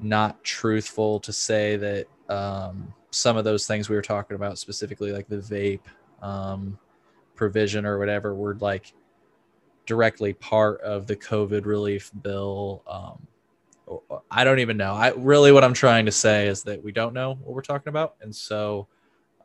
not 0.00 0.42
truthful 0.42 1.20
to 1.20 1.32
say 1.32 1.76
that 1.76 2.06
um, 2.28 2.92
some 3.10 3.36
of 3.36 3.44
those 3.44 3.66
things 3.66 3.88
we 3.88 3.96
were 3.96 4.02
talking 4.02 4.34
about, 4.34 4.58
specifically 4.58 5.12
like 5.12 5.28
the 5.28 5.36
vape 5.36 6.26
um, 6.26 6.78
provision 7.36 7.86
or 7.86 7.98
whatever, 7.98 8.34
were 8.34 8.56
like 8.56 8.92
directly 9.86 10.32
part 10.32 10.80
of 10.80 11.06
the 11.06 11.16
COVID 11.16 11.64
relief 11.66 12.10
bill. 12.22 12.82
Um, 12.86 13.26
I 14.30 14.44
don't 14.44 14.58
even 14.58 14.76
know. 14.76 14.94
I 14.94 15.12
really 15.16 15.52
what 15.52 15.64
I'm 15.64 15.74
trying 15.74 16.06
to 16.06 16.12
say 16.12 16.46
is 16.46 16.62
that 16.64 16.82
we 16.82 16.92
don't 16.92 17.14
know 17.14 17.38
what 17.42 17.54
we're 17.54 17.62
talking 17.62 17.88
about, 17.88 18.16
and 18.20 18.34
so 18.34 18.86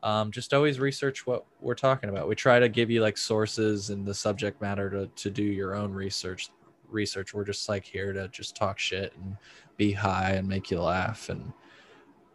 um, 0.02 0.30
just 0.30 0.54
always 0.54 0.78
research 0.78 1.26
what 1.26 1.44
we're 1.60 1.74
talking 1.74 2.10
about. 2.10 2.28
We 2.28 2.34
try 2.34 2.58
to 2.58 2.68
give 2.68 2.90
you 2.90 3.00
like 3.00 3.16
sources 3.16 3.90
and 3.90 4.06
the 4.06 4.14
subject 4.14 4.60
matter 4.60 4.88
to 4.90 5.06
to 5.06 5.30
do 5.30 5.42
your 5.42 5.74
own 5.74 5.92
research. 5.92 6.50
Research. 6.88 7.34
We're 7.34 7.44
just 7.44 7.68
like 7.68 7.84
here 7.84 8.12
to 8.12 8.28
just 8.28 8.56
talk 8.56 8.78
shit 8.78 9.12
and 9.16 9.36
be 9.76 9.92
high 9.92 10.32
and 10.32 10.48
make 10.48 10.70
you 10.70 10.80
laugh 10.80 11.28
and 11.28 11.52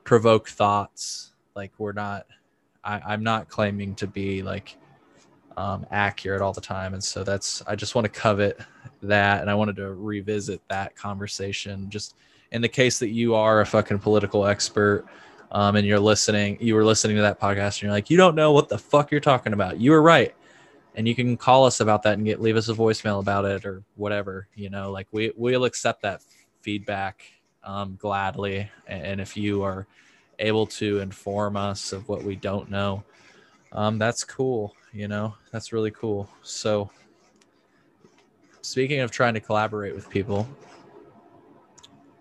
provoke 0.04 0.50
thoughts. 0.50 1.34
Like 1.56 1.72
we're 1.78 1.94
not. 1.94 2.26
I, 2.84 3.02
I'm 3.06 3.24
not 3.24 3.48
claiming 3.48 3.96
to 3.96 4.08
be 4.08 4.44
like 4.44 4.78
um, 5.56 5.86
accurate 5.92 6.42
all 6.42 6.54
the 6.54 6.62
time, 6.62 6.94
and 6.94 7.04
so 7.04 7.24
that's. 7.24 7.64
I 7.66 7.76
just 7.76 7.96
want 7.96 8.06
to 8.06 8.10
covet 8.10 8.60
that, 9.08 9.42
and 9.42 9.50
I 9.50 9.56
wanted 9.56 9.76
to 9.78 9.94
revisit 9.94 10.62
that 10.70 10.96
conversation. 10.96 11.90
Just 11.90 12.16
in 12.52 12.62
the 12.62 12.70
case 12.70 13.00
that 13.00 13.10
you 13.10 13.36
are 13.36 13.62
a 13.62 13.66
fucking 13.66 14.00
political 14.00 14.46
expert, 14.46 15.06
um, 15.52 15.76
and 15.76 15.86
you're 15.86 16.00
listening, 16.00 16.58
you 16.60 16.76
were 16.76 16.84
listening 16.84 17.16
to 17.16 17.22
that 17.22 17.40
podcast, 17.40 17.76
and 17.76 17.84
you're 17.84 17.92
like, 17.92 18.10
you 18.10 18.18
don't 18.18 18.36
know 18.36 18.52
what 18.52 18.70
the 18.70 18.78
fuck 18.78 19.12
you're 19.12 19.22
talking 19.22 19.54
about. 19.54 19.80
You 19.80 19.92
were 19.92 20.02
right, 20.02 20.34
and 20.96 21.08
you 21.08 21.16
can 21.16 21.38
call 21.38 21.66
us 21.66 21.80
about 21.80 22.04
that 22.04 22.14
and 22.14 22.26
get 22.26 22.42
leave 22.42 22.58
us 22.58 22.70
a 22.70 22.74
voicemail 22.74 23.20
about 23.20 23.46
it 23.46 23.66
or 23.66 23.84
whatever. 23.96 24.48
You 24.56 24.70
know, 24.70 24.92
like 24.92 25.08
we 25.12 25.32
we'll 25.36 25.66
accept 25.66 26.02
that 26.02 26.22
feedback 26.62 27.24
um, 27.64 27.98
gladly, 28.00 28.70
and 28.88 29.22
if 29.22 29.38
you 29.38 29.64
are 29.64 29.88
able 30.40 30.66
to 30.66 31.00
inform 31.00 31.56
us 31.56 31.94
of 31.94 32.10
what 32.10 32.24
we 32.24 32.36
don't 32.36 32.70
know, 32.70 33.04
um, 33.72 33.98
that's 33.98 34.24
cool. 34.24 34.76
You 34.92 35.08
know, 35.08 35.36
that's 35.52 35.74
really 35.74 35.92
cool. 35.92 36.30
So 36.44 36.90
speaking 38.64 39.02
of 39.02 39.12
trying 39.12 39.34
to 39.36 39.40
collaborate 39.40 39.94
with 39.94 40.10
people, 40.10 40.48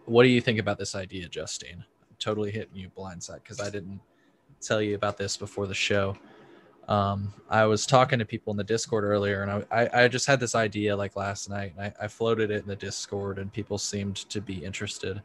what 0.05 0.25
do 0.25 0.29
you 0.29 0.41
think 0.41 0.59
about 0.59 0.79
this 0.79 0.95
idea, 0.95 1.29
Justine? 1.29 1.85
I'm 2.11 2.17
totally 2.19 2.51
hitting 2.51 2.77
you 2.77 2.91
blindside 2.91 3.43
because 3.43 3.61
I 3.61 3.71
didn't 3.71 4.01
tell 4.61 4.83
you 4.83 4.95
about 4.95 5.17
this 5.17 5.37
before 5.37 5.67
the 5.67 5.75
show. 5.75 6.17
Um, 6.89 7.33
I 7.49 7.65
was 7.65 7.87
talking 7.87 8.19
to 8.19 8.25
people 8.25 8.51
in 8.51 8.57
the 8.57 8.65
Discord 8.65 9.05
earlier, 9.05 9.45
and 9.45 9.65
I, 9.71 9.89
I, 10.05 10.09
just 10.09 10.27
had 10.27 10.41
this 10.41 10.57
idea 10.57 10.97
like 10.97 11.15
last 11.15 11.49
night, 11.49 11.75
and 11.77 11.87
I, 11.87 12.05
I, 12.05 12.09
floated 12.09 12.51
it 12.51 12.63
in 12.63 12.67
the 12.67 12.75
Discord, 12.75 13.39
and 13.39 13.53
people 13.53 13.79
seemed 13.79 14.17
to 14.17 14.41
be 14.41 14.65
interested. 14.65 15.23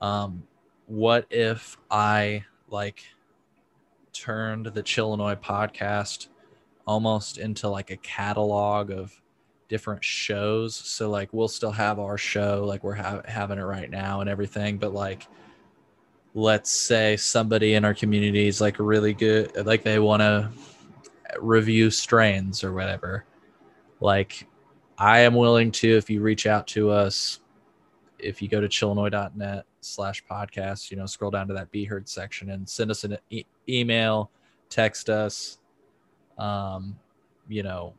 Um, 0.00 0.42
what 0.86 1.26
if 1.30 1.78
I 1.92 2.44
like 2.68 3.04
turned 4.12 4.66
the 4.66 4.82
Chillinois 4.82 5.36
podcast 5.36 6.26
almost 6.88 7.38
into 7.38 7.68
like 7.68 7.92
a 7.92 7.96
catalog 7.98 8.90
of 8.90 9.19
different 9.70 10.04
shows. 10.04 10.74
So 10.74 11.08
like 11.08 11.32
we'll 11.32 11.48
still 11.48 11.70
have 11.70 11.98
our 11.98 12.18
show 12.18 12.64
like 12.66 12.84
we're 12.84 12.94
ha- 12.94 13.22
having 13.24 13.58
it 13.58 13.62
right 13.62 13.88
now 13.88 14.20
and 14.20 14.28
everything, 14.28 14.76
but 14.76 14.92
like 14.92 15.26
let's 16.34 16.70
say 16.70 17.16
somebody 17.16 17.74
in 17.74 17.84
our 17.84 17.94
community 17.94 18.46
is 18.46 18.60
like 18.60 18.78
really 18.78 19.14
good 19.14 19.50
like 19.66 19.82
they 19.82 19.98
want 19.98 20.20
to 20.20 20.50
review 21.40 21.90
strains 21.90 22.62
or 22.62 22.74
whatever. 22.74 23.24
Like 24.00 24.46
I 24.98 25.20
am 25.20 25.34
willing 25.34 25.70
to 25.72 25.96
if 25.96 26.10
you 26.10 26.20
reach 26.20 26.46
out 26.46 26.66
to 26.68 26.90
us 26.90 27.40
if 28.18 28.42
you 28.42 28.48
go 28.48 28.60
to 28.60 28.68
chillinois.net 28.68 29.64
slash 29.80 30.22
podcast, 30.30 30.90
you 30.90 30.96
know, 30.96 31.06
scroll 31.06 31.30
down 31.30 31.48
to 31.48 31.54
that 31.54 31.70
Be 31.70 31.84
Heard 31.84 32.08
section 32.08 32.50
and 32.50 32.68
send 32.68 32.90
us 32.90 33.04
an 33.04 33.16
e- 33.30 33.44
email, 33.68 34.30
text 34.68 35.08
us, 35.08 35.58
um, 36.38 36.98
you 37.48 37.62
know, 37.62 37.94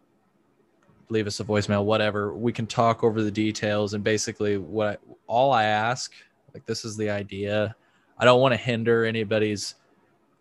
leave 1.12 1.28
us 1.28 1.40
a 1.42 1.44
voicemail, 1.44 1.84
whatever. 1.84 2.34
We 2.34 2.54
can 2.54 2.66
talk 2.66 3.04
over 3.04 3.22
the 3.22 3.32
details 3.32 3.94
and 3.94 4.04
basically 4.04 4.58
what 4.58 4.88
I, 4.88 4.98
all 5.28 5.52
I 5.52 5.66
ask, 5.66 6.14
like 6.54 6.66
this 6.66 6.86
is 6.86 6.96
the 6.96 7.10
idea. 7.10 7.76
I 8.18 8.26
don't 8.26 8.40
want 8.40 8.54
to 8.54 8.58
hinder 8.58 9.04
anybody's 9.04 9.76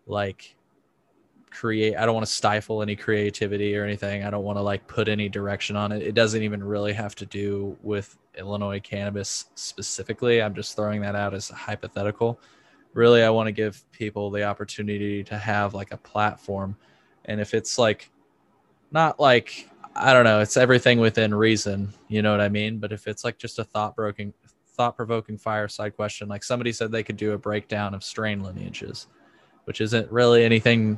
like 0.07 0.55
create 1.51 1.97
I 1.97 2.05
don't 2.05 2.15
want 2.15 2.25
to 2.25 2.31
stifle 2.31 2.81
any 2.81 2.95
creativity 2.95 3.75
or 3.75 3.83
anything. 3.83 4.23
I 4.23 4.29
don't 4.29 4.45
want 4.45 4.57
to 4.57 4.61
like 4.61 4.87
put 4.87 5.09
any 5.09 5.27
direction 5.27 5.75
on 5.75 5.91
it. 5.91 6.01
It 6.01 6.15
doesn't 6.15 6.41
even 6.41 6.63
really 6.63 6.93
have 6.93 7.15
to 7.15 7.25
do 7.25 7.77
with 7.83 8.17
Illinois 8.37 8.79
cannabis 8.79 9.49
specifically. 9.55 10.41
I'm 10.41 10.55
just 10.55 10.75
throwing 10.77 11.01
that 11.01 11.15
out 11.15 11.33
as 11.33 11.49
a 11.49 11.55
hypothetical. 11.55 12.39
Really, 12.93 13.23
I 13.23 13.29
want 13.29 13.47
to 13.47 13.51
give 13.51 13.83
people 13.91 14.31
the 14.31 14.43
opportunity 14.43 15.23
to 15.25 15.37
have 15.37 15.73
like 15.73 15.91
a 15.91 15.97
platform. 15.97 16.77
And 17.25 17.41
if 17.41 17.53
it's 17.53 17.77
like 17.77 18.09
not 18.91 19.19
like 19.19 19.69
I 19.95 20.13
don't 20.13 20.23
know, 20.23 20.39
it's 20.39 20.57
everything 20.57 20.99
within 20.99 21.33
reason, 21.33 21.93
you 22.07 22.21
know 22.21 22.31
what 22.31 22.41
I 22.41 22.49
mean? 22.49 22.79
But 22.79 22.91
if 22.91 23.07
it's 23.07 23.23
like 23.23 23.37
just 23.37 23.59
a 23.59 23.63
thought 23.63 23.95
provoking 23.95 24.33
thought 24.67 24.95
provoking 24.95 25.37
fireside 25.37 25.95
question, 25.95 26.27
like 26.27 26.43
somebody 26.43 26.71
said 26.71 26.91
they 26.91 27.03
could 27.03 27.17
do 27.17 27.33
a 27.33 27.37
breakdown 27.37 27.93
of 27.93 28.03
strain 28.03 28.41
lineages, 28.41 29.07
which 29.65 29.81
isn't 29.81 30.09
really 30.11 30.43
anything 30.43 30.97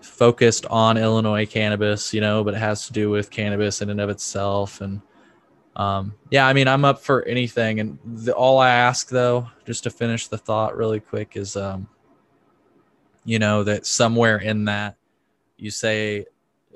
focused 0.00 0.64
on 0.66 0.96
Illinois 0.96 1.44
cannabis, 1.44 2.14
you 2.14 2.20
know, 2.20 2.42
but 2.44 2.54
it 2.54 2.58
has 2.58 2.86
to 2.86 2.92
do 2.92 3.10
with 3.10 3.30
cannabis 3.30 3.82
in 3.82 3.90
and 3.90 4.00
of 4.00 4.08
itself. 4.08 4.80
And 4.80 5.00
um, 5.76 6.14
yeah, 6.30 6.46
I 6.46 6.52
mean, 6.52 6.68
I'm 6.68 6.84
up 6.84 7.00
for 7.00 7.22
anything. 7.24 7.80
And 7.80 7.98
the, 8.04 8.32
all 8.32 8.58
I 8.58 8.70
ask, 8.70 9.08
though, 9.08 9.48
just 9.66 9.84
to 9.84 9.90
finish 9.90 10.28
the 10.28 10.38
thought 10.38 10.76
really 10.76 11.00
quick, 11.00 11.36
is, 11.36 11.56
um, 11.56 11.88
you 13.24 13.38
know, 13.38 13.62
that 13.64 13.86
somewhere 13.86 14.38
in 14.38 14.64
that 14.66 14.96
you 15.56 15.70
say, 15.70 16.26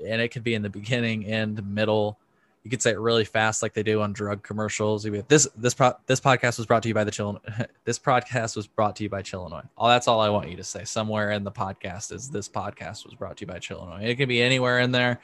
and 0.03 0.21
it 0.21 0.29
could 0.29 0.43
be 0.43 0.55
in 0.55 0.61
the 0.61 0.69
beginning, 0.69 1.25
end, 1.25 1.65
middle, 1.65 2.19
you 2.65 2.71
could 2.71 2.81
say 2.81 2.91
it 2.91 2.99
really 2.99 3.25
fast 3.25 3.61
like 3.61 3.73
they 3.73 3.83
do 3.83 4.01
on 4.01 4.11
drug 4.11 4.41
commercials. 4.41 5.03
This 5.27 5.47
this 5.55 5.75
pro, 5.75 5.93
this 6.07 6.19
podcast 6.19 6.57
was 6.57 6.65
brought 6.65 6.81
to 6.81 6.87
you 6.87 6.95
by 6.95 7.03
the 7.03 7.11
Chill. 7.11 7.39
This 7.85 7.99
podcast 7.99 8.55
was 8.55 8.65
brought 8.65 8.95
to 8.95 9.03
you 9.03 9.09
by 9.09 9.21
Chillinois. 9.21 9.67
All 9.77 9.87
that's 9.87 10.07
all 10.07 10.19
I 10.19 10.29
want 10.29 10.49
you 10.49 10.57
to 10.57 10.63
say. 10.63 10.83
Somewhere 10.83 11.29
in 11.31 11.43
the 11.43 11.51
podcast 11.51 12.11
is 12.11 12.27
this 12.27 12.49
podcast 12.49 13.05
was 13.05 13.13
brought 13.13 13.37
to 13.37 13.41
you 13.41 13.47
by 13.47 13.59
Chillinois. 13.59 14.01
It 14.01 14.15
can 14.15 14.27
be 14.27 14.41
anywhere 14.41 14.79
in 14.79 14.91
there, 14.91 15.21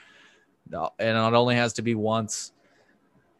and 0.71 0.91
it 0.99 1.15
only 1.33 1.55
has 1.55 1.73
to 1.73 1.81
be 1.81 1.95
once. 1.95 2.51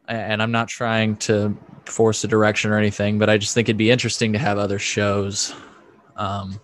And 0.08 0.42
I'm 0.42 0.52
not 0.52 0.68
trying 0.68 1.18
to 1.18 1.56
force 1.86 2.24
a 2.24 2.28
direction 2.28 2.72
or 2.72 2.80
anything, 2.80 3.20
but 3.20 3.30
I 3.30 3.38
just 3.38 3.54
think 3.54 3.70
it'd 3.70 3.78
be 3.78 3.92
interesting 3.92 4.34
to 4.34 4.40
have 4.40 4.58
other 4.58 4.80
shows 4.80 5.54
um, 6.16 6.60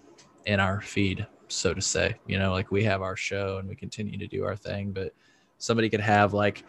in 0.48 0.60
our 0.60 0.82
feed, 0.82 1.28
so 1.48 1.74
to 1.74 1.82
say. 1.82 2.16
You 2.28 2.40
know, 2.40 2.52
like 2.52 2.72
we 2.72 2.84
have 2.84 3.02
our 3.02 3.16
show 3.16 3.58
and 3.58 3.68
we 3.68 3.76
continue 3.76 4.18
to 4.18 4.28
do 4.28 4.44
our 4.44 4.56
thing, 4.56 4.92
but 4.92 5.14
somebody 5.58 5.90
could 5.90 6.02
have 6.02 6.34
like 6.34 6.64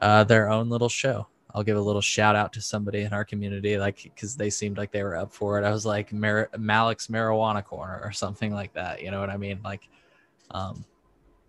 uh, 0.00 0.24
their 0.24 0.50
own 0.50 0.68
little 0.68 0.88
show. 0.88 1.26
I'll 1.54 1.62
give 1.62 1.76
a 1.76 1.80
little 1.80 2.02
shout 2.02 2.36
out 2.36 2.52
to 2.54 2.60
somebody 2.60 3.02
in 3.02 3.12
our 3.12 3.24
community, 3.24 3.78
like 3.78 4.02
because 4.02 4.36
they 4.36 4.50
seemed 4.50 4.76
like 4.76 4.92
they 4.92 5.02
were 5.02 5.16
up 5.16 5.32
for 5.32 5.58
it. 5.58 5.64
I 5.64 5.70
was 5.70 5.86
like 5.86 6.12
Mar- 6.12 6.50
Malik's 6.58 7.06
Marijuana 7.06 7.64
Corner 7.64 8.00
or 8.04 8.12
something 8.12 8.52
like 8.52 8.74
that. 8.74 9.02
You 9.02 9.10
know 9.10 9.20
what 9.20 9.30
I 9.30 9.38
mean? 9.38 9.60
Like, 9.64 9.88
um, 10.50 10.84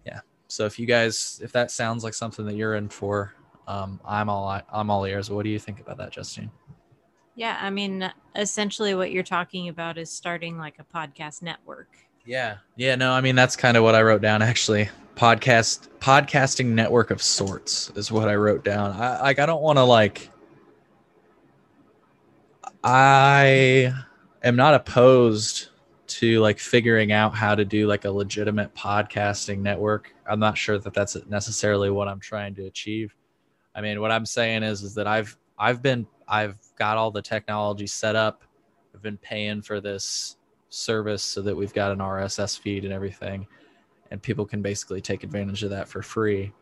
yeah. 0.06 0.22
so 0.48 0.66
if 0.66 0.80
you 0.80 0.86
guys, 0.86 1.42
if 1.44 1.52
that 1.52 1.70
sounds 1.70 2.04
like 2.04 2.14
something 2.14 2.46
that 2.46 2.56
you're 2.56 2.76
in 2.76 2.88
for, 2.88 3.34
um, 3.68 4.00
I'm 4.06 4.30
all 4.30 4.62
I'm 4.72 4.90
all 4.90 5.06
ears. 5.06 5.30
What 5.30 5.44
do 5.44 5.50
you 5.50 5.60
think 5.60 5.80
about 5.82 5.98
that, 5.98 6.12
Justine? 6.12 6.50
Yeah, 7.40 7.58
I 7.62 7.70
mean, 7.70 8.12
essentially, 8.36 8.96
what 8.96 9.14
you're 9.14 9.24
talking 9.24 9.70
about 9.70 9.98
is 9.98 10.12
starting 10.12 10.58
like 10.58 10.76
a 10.78 10.84
podcast 10.84 11.42
network. 11.42 11.88
Yeah, 12.26 12.58
yeah. 12.76 12.96
No, 12.96 13.14
I 13.14 13.22
mean 13.22 13.34
that's 13.34 13.56
kind 13.56 13.78
of 13.78 13.84
what 13.84 13.96
I 13.96 14.02
wrote 14.02 14.22
down 14.22 14.42
actually. 14.42 14.90
Podcast 15.16 15.88
podcasting 16.00 16.66
network 16.66 17.12
of 17.12 17.22
sorts 17.22 17.94
is 17.96 18.12
what 18.12 18.28
I 18.28 18.36
wrote 18.36 18.66
down. 18.66 18.92
I 18.92 19.22
like 19.22 19.40
I 19.40 19.46
don't 19.46 19.62
want 19.62 19.78
to 19.78 19.84
like. 19.84 20.30
I 22.84 23.94
am 24.44 24.58
not 24.58 24.74
opposed 24.74 25.70
to 26.08 26.42
like 26.42 26.60
figuring 26.60 27.14
out 27.14 27.34
how 27.34 27.56
to 27.56 27.64
do 27.64 27.88
like 27.88 28.04
a 28.04 28.12
legitimate 28.12 28.76
podcasting 28.76 29.60
network. 29.60 30.14
I'm 30.30 30.42
not 30.42 30.58
sure 30.58 30.78
that 30.78 30.94
that's 30.94 31.16
necessarily 31.30 31.90
what 31.90 32.10
I'm 32.10 32.20
trying 32.20 32.54
to 32.56 32.66
achieve. 32.66 33.16
I 33.74 33.80
mean, 33.80 34.02
what 34.02 34.12
I'm 34.12 34.26
saying 34.26 34.64
is 34.64 34.84
is 34.84 34.94
that 34.96 35.08
I've 35.08 35.38
I've 35.58 35.82
been 35.82 36.06
I've 36.30 36.58
got 36.78 36.98
all 36.98 37.12
the 37.12 37.22
technology 37.22 37.88
set 37.88 38.16
up. 38.16 38.44
I've 38.94 39.02
been 39.02 39.18
paying 39.18 39.62
for 39.62 39.82
this 39.82 40.38
service 40.70 41.24
so 41.24 41.42
that 41.42 41.56
we've 41.56 41.74
got 41.74 41.92
an 41.92 42.00
RSS 42.00 42.60
feed 42.60 42.86
and 42.86 42.94
everything, 42.94 43.48
and 44.12 44.22
people 44.22 44.46
can 44.46 44.62
basically 44.62 45.02
take 45.02 45.24
advantage 45.24 45.64
of 45.64 45.72
that 45.72 45.88
for 45.88 46.02
free 46.02 46.54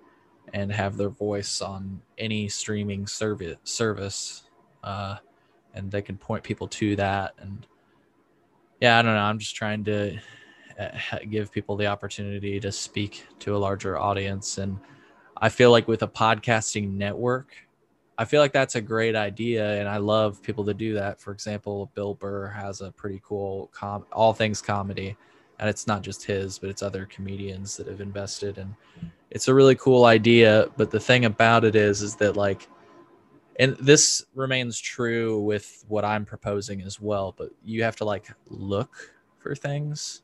and 0.54 0.72
have 0.72 0.96
their 0.96 1.10
voice 1.10 1.62
on 1.62 2.02
any 2.18 2.48
streaming 2.48 3.06
service 3.06 3.58
service, 3.64 4.44
uh, 4.84 5.18
and 5.74 5.92
they 5.92 6.02
can 6.02 6.18
point 6.18 6.44
people 6.44 6.68
to 6.70 6.96
that 6.96 7.34
and 7.40 7.68
yeah, 8.80 9.00
I 9.00 9.02
don't 9.02 9.14
know. 9.14 9.22
I'm 9.22 9.40
just 9.40 9.56
trying 9.56 9.84
to 9.86 10.18
uh, 10.80 10.90
give 11.30 11.52
people 11.52 11.76
the 11.76 11.88
opportunity 11.88 12.60
to 12.60 12.72
speak 12.72 13.26
to 13.40 13.56
a 13.56 13.58
larger 13.58 13.98
audience. 13.98 14.58
And 14.58 14.78
I 15.38 15.50
feel 15.50 15.72
like 15.72 15.88
with 15.88 16.04
a 16.04 16.08
podcasting 16.08 16.94
network, 16.94 17.56
I 18.18 18.26
feel 18.26 18.42
like 18.42 18.54
that's 18.54 18.76
a 18.76 18.82
great 18.82 19.16
idea. 19.16 19.80
And 19.80 19.88
I 19.88 19.98
love 19.98 20.42
people 20.42 20.66
to 20.66 20.74
do 20.74 20.94
that. 20.96 21.20
For 21.20 21.32
example, 21.32 21.92
Bill 21.94 22.16
Burr 22.16 22.48
has 22.48 22.82
a 22.82 22.92
pretty 22.92 23.22
cool 23.24 23.70
com- 23.74 24.06
all 24.12 24.34
things 24.34 24.62
comedy. 24.62 25.16
And 25.60 25.70
it's 25.70 25.88
not 25.88 26.02
just 26.02 26.24
his, 26.24 26.60
but 26.60 26.70
it's 26.70 26.84
other 26.84 27.06
comedians 27.06 27.78
that 27.78 27.88
have 27.88 28.02
invested. 28.02 28.58
And 28.58 28.74
it's 29.32 29.48
a 29.48 29.54
really 29.54 29.76
cool 29.76 30.06
idea. 30.06 30.68
But 30.78 30.92
the 30.92 31.00
thing 31.00 31.26
about 31.26 31.64
it 31.64 31.76
is, 31.76 32.02
is 32.02 32.16
that 32.16 32.36
like, 32.36 32.68
and 33.60 33.76
this 33.78 34.26
remains 34.36 34.80
true 34.80 35.42
with 35.42 35.84
what 35.88 36.06
I'm 36.06 36.26
proposing 36.26 36.82
as 36.82 37.02
well, 37.02 37.34
but 37.38 37.50
you 37.64 37.84
have 37.84 37.96
to 37.98 38.06
like 38.06 38.28
look 38.50 39.14
for 39.40 39.56
things 39.56 40.22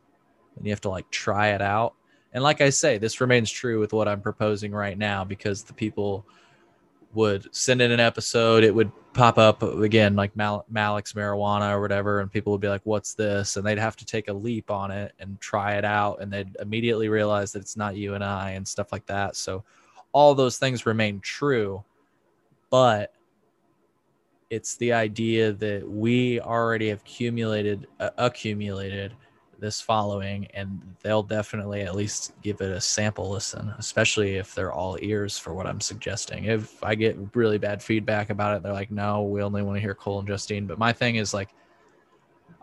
and 0.55 0.65
you 0.65 0.71
have 0.71 0.81
to 0.81 0.89
like 0.89 1.09
try 1.09 1.49
it 1.49 1.61
out. 1.61 1.95
And 2.33 2.43
like 2.43 2.61
I 2.61 2.69
say, 2.69 2.97
this 2.97 3.21
remains 3.21 3.49
true 3.49 3.79
with 3.79 3.93
what 3.93 4.07
I'm 4.07 4.21
proposing 4.21 4.71
right 4.71 4.97
now 4.97 5.23
because 5.23 5.63
the 5.63 5.73
people 5.73 6.25
would 7.13 7.53
send 7.55 7.81
in 7.81 7.91
an 7.91 7.99
episode, 7.99 8.63
it 8.63 8.73
would 8.73 8.91
pop 9.13 9.37
up 9.37 9.61
again 9.61 10.15
like 10.15 10.35
Mal- 10.35 10.65
Malik's 10.69 11.13
marijuana 11.13 11.71
or 11.71 11.81
whatever, 11.81 12.19
and 12.19 12.31
people 12.31 12.51
would 12.51 12.61
be 12.61 12.69
like, 12.69 12.81
"What's 12.83 13.13
this?" 13.13 13.57
And 13.57 13.65
they'd 13.65 13.77
have 13.77 13.95
to 13.97 14.05
take 14.05 14.27
a 14.27 14.33
leap 14.33 14.71
on 14.71 14.91
it 14.91 15.13
and 15.19 15.39
try 15.39 15.75
it 15.75 15.85
out, 15.85 16.21
and 16.21 16.31
they'd 16.31 16.55
immediately 16.59 17.09
realize 17.09 17.51
that 17.51 17.59
it's 17.59 17.77
not 17.77 17.95
you 17.95 18.15
and 18.15 18.23
I 18.23 18.51
and 18.51 18.67
stuff 18.67 18.91
like 18.91 19.05
that. 19.07 19.35
So 19.35 19.63
all 20.11 20.35
those 20.35 20.57
things 20.57 20.85
remain 20.85 21.19
true, 21.19 21.83
but 22.69 23.13
it's 24.49 24.75
the 24.77 24.93
idea 24.93 25.51
that 25.53 25.87
we 25.87 26.39
already 26.39 26.89
have 26.89 27.01
accumulated 27.01 27.87
uh, 27.99 28.11
accumulated 28.17 29.13
this 29.63 29.81
following 29.81 30.47
and 30.53 30.79
they'll 31.01 31.23
definitely 31.23 31.81
at 31.81 31.95
least 31.95 32.33
give 32.41 32.61
it 32.61 32.71
a 32.71 32.79
sample 32.79 33.29
listen 33.29 33.73
especially 33.77 34.35
if 34.35 34.53
they're 34.53 34.71
all 34.71 34.97
ears 35.01 35.37
for 35.37 35.53
what 35.53 35.65
i'm 35.65 35.81
suggesting 35.81 36.45
if 36.45 36.83
i 36.83 36.93
get 36.93 37.17
really 37.33 37.57
bad 37.57 37.81
feedback 37.81 38.29
about 38.29 38.55
it 38.55 38.61
they're 38.61 38.73
like 38.73 38.91
no 38.91 39.23
we 39.23 39.41
only 39.41 39.61
want 39.61 39.75
to 39.75 39.81
hear 39.81 39.95
cole 39.95 40.19
and 40.19 40.27
justine 40.27 40.67
but 40.67 40.77
my 40.77 40.93
thing 40.93 41.15
is 41.15 41.33
like 41.33 41.49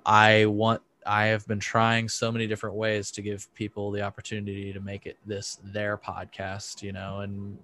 i 0.06 0.46
want 0.46 0.80
i 1.06 1.24
have 1.24 1.46
been 1.46 1.58
trying 1.58 2.08
so 2.08 2.30
many 2.30 2.46
different 2.46 2.76
ways 2.76 3.10
to 3.10 3.22
give 3.22 3.52
people 3.54 3.90
the 3.90 4.02
opportunity 4.02 4.72
to 4.72 4.80
make 4.80 5.06
it 5.06 5.16
this 5.26 5.58
their 5.64 5.96
podcast 5.96 6.82
you 6.82 6.92
know 6.92 7.20
and 7.20 7.58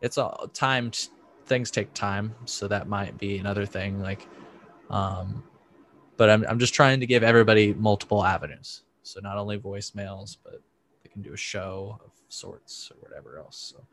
it's 0.00 0.18
all 0.18 0.48
time 0.52 0.90
things 1.46 1.70
take 1.70 1.92
time, 1.94 2.34
so 2.44 2.68
that 2.68 2.88
might 2.88 3.18
be 3.18 3.38
another 3.38 3.66
thing. 3.66 4.00
Like, 4.00 4.26
um, 4.90 5.42
but 6.22 6.30
I'm 6.30 6.46
I'm 6.48 6.60
just 6.60 6.72
trying 6.72 7.00
to 7.00 7.06
give 7.06 7.24
everybody 7.24 7.74
multiple 7.74 8.24
avenues. 8.24 8.82
So 9.02 9.18
not 9.18 9.38
only 9.38 9.58
voicemails, 9.58 10.36
but 10.44 10.62
they 11.02 11.10
can 11.10 11.20
do 11.20 11.32
a 11.32 11.36
show 11.36 11.98
of 12.04 12.12
sorts 12.28 12.92
or 12.92 12.96
whatever 13.00 13.40
else. 13.40 13.74
So 13.74 13.84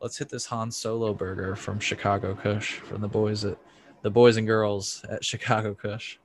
let's 0.00 0.16
hit 0.16 0.28
this 0.28 0.46
Han 0.46 0.70
Solo 0.70 1.12
burger 1.12 1.56
from 1.56 1.80
Chicago 1.80 2.36
Kush 2.36 2.74
from 2.74 3.00
the 3.00 3.08
boys 3.08 3.44
at 3.44 3.58
the 4.02 4.10
boys 4.12 4.36
and 4.36 4.46
girls 4.46 5.04
at 5.10 5.24
Chicago 5.24 5.74
Kush. 5.74 6.18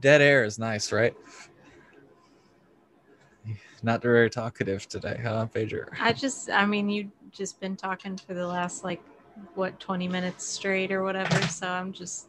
Dead 0.00 0.20
air 0.20 0.42
is 0.42 0.58
nice, 0.58 0.90
right? 0.90 1.14
Not 3.82 4.02
very 4.02 4.30
talkative 4.30 4.88
today, 4.88 5.20
huh, 5.22 5.46
Pager? 5.54 5.88
I 6.00 6.12
just, 6.12 6.50
I 6.50 6.64
mean, 6.66 6.88
you've 6.88 7.10
just 7.30 7.60
been 7.60 7.76
talking 7.76 8.16
for 8.16 8.34
the 8.34 8.46
last 8.46 8.84
like 8.84 9.02
what 9.54 9.78
20 9.78 10.08
minutes 10.08 10.46
straight 10.46 10.90
or 10.90 11.02
whatever. 11.02 11.40
So 11.48 11.68
I'm 11.68 11.92
just. 11.92 12.28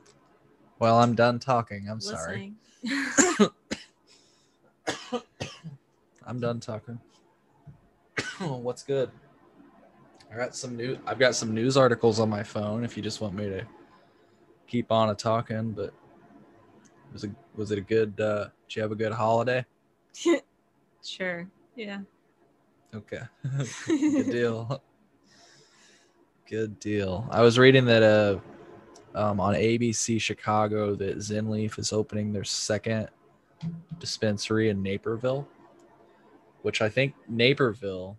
Well, 0.80 1.00
I'm 1.00 1.16
done 1.16 1.40
talking. 1.40 1.88
I'm 1.90 2.02
sorry. 2.02 2.54
I'm 6.26 6.40
done 6.40 6.60
talking. 6.60 7.00
What's 8.40 8.84
good? 8.84 9.10
I 10.32 10.36
got 10.36 10.56
some 10.56 10.76
new. 10.76 11.00
I've 11.08 11.20
got 11.20 11.36
some 11.36 11.54
news 11.54 11.78
articles 11.78 12.20
on 12.20 12.30
my 12.30 12.44
phone. 12.44 12.84
If 12.84 12.98
you 12.98 13.04
just 13.04 13.22
want 13.22 13.34
me 13.34 13.46
to 13.46 13.66
keep 14.68 14.92
on 14.92 15.10
a 15.10 15.16
talking, 15.16 15.72
but 15.72 15.94
was 17.14 17.24
it 17.24 17.32
was 17.56 17.72
it 17.72 17.78
a 17.78 17.82
good? 17.82 18.20
uh 18.20 18.50
Did 18.68 18.76
you 18.76 18.82
have 18.82 18.92
a 18.92 18.96
good 18.96 19.14
holiday? 19.14 19.66
Sure. 21.04 21.48
Yeah. 21.76 22.00
Okay. 22.94 23.22
Good 23.88 24.32
deal. 24.32 24.82
Good 26.50 26.80
deal. 26.80 27.28
I 27.30 27.42
was 27.42 27.60
reading 27.60 27.86
that 27.86 28.04
uh 28.04 28.40
um, 29.18 29.40
on 29.40 29.56
ABC 29.56 30.22
Chicago 30.22 30.94
that 30.96 31.22
Zen 31.22 31.50
Leaf 31.50 31.80
is 31.80 31.92
opening 31.92 32.32
their 32.32 32.44
second 32.44 33.10
dispensary 34.00 34.70
in 34.70 34.84
Naperville, 34.84 35.48
which 36.62 36.82
I 36.82 36.90
think 36.90 37.16
Naperville 37.28 38.18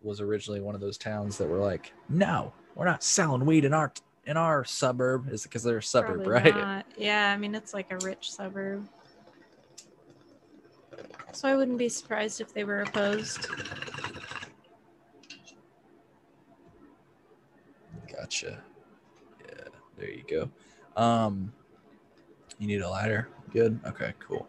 was 0.00 0.20
originally 0.20 0.60
one 0.60 0.74
of 0.74 0.80
those 0.80 0.96
towns 0.96 1.36
that 1.38 1.48
were 1.48 1.58
like, 1.58 1.92
no, 2.08 2.52
we're 2.74 2.86
not 2.86 3.02
selling 3.02 3.44
weed 3.44 3.64
in 3.64 3.74
our 3.74 3.92
in 4.24 4.36
our 4.36 4.64
suburb. 4.64 5.28
Is 5.30 5.42
because 5.42 5.62
they're 5.62 5.78
a 5.78 5.82
suburb, 5.82 6.24
Probably 6.24 6.32
right? 6.32 6.56
not. 6.56 6.86
Yeah, 6.96 7.32
I 7.32 7.36
mean 7.36 7.54
it's 7.54 7.74
like 7.74 7.90
a 7.90 7.98
rich 7.98 8.32
suburb. 8.32 8.88
So 11.32 11.48
I 11.48 11.54
wouldn't 11.54 11.78
be 11.78 11.88
surprised 11.88 12.40
if 12.40 12.52
they 12.52 12.64
were 12.64 12.82
opposed. 12.82 13.46
Gotcha. 18.10 18.62
Yeah, 19.46 19.68
there 19.96 20.10
you 20.10 20.24
go. 20.28 20.50
Um, 21.00 21.52
you 22.58 22.66
need 22.66 22.80
a 22.80 22.88
ladder. 22.88 23.28
Good. 23.52 23.78
Okay. 23.86 24.14
Cool. 24.18 24.48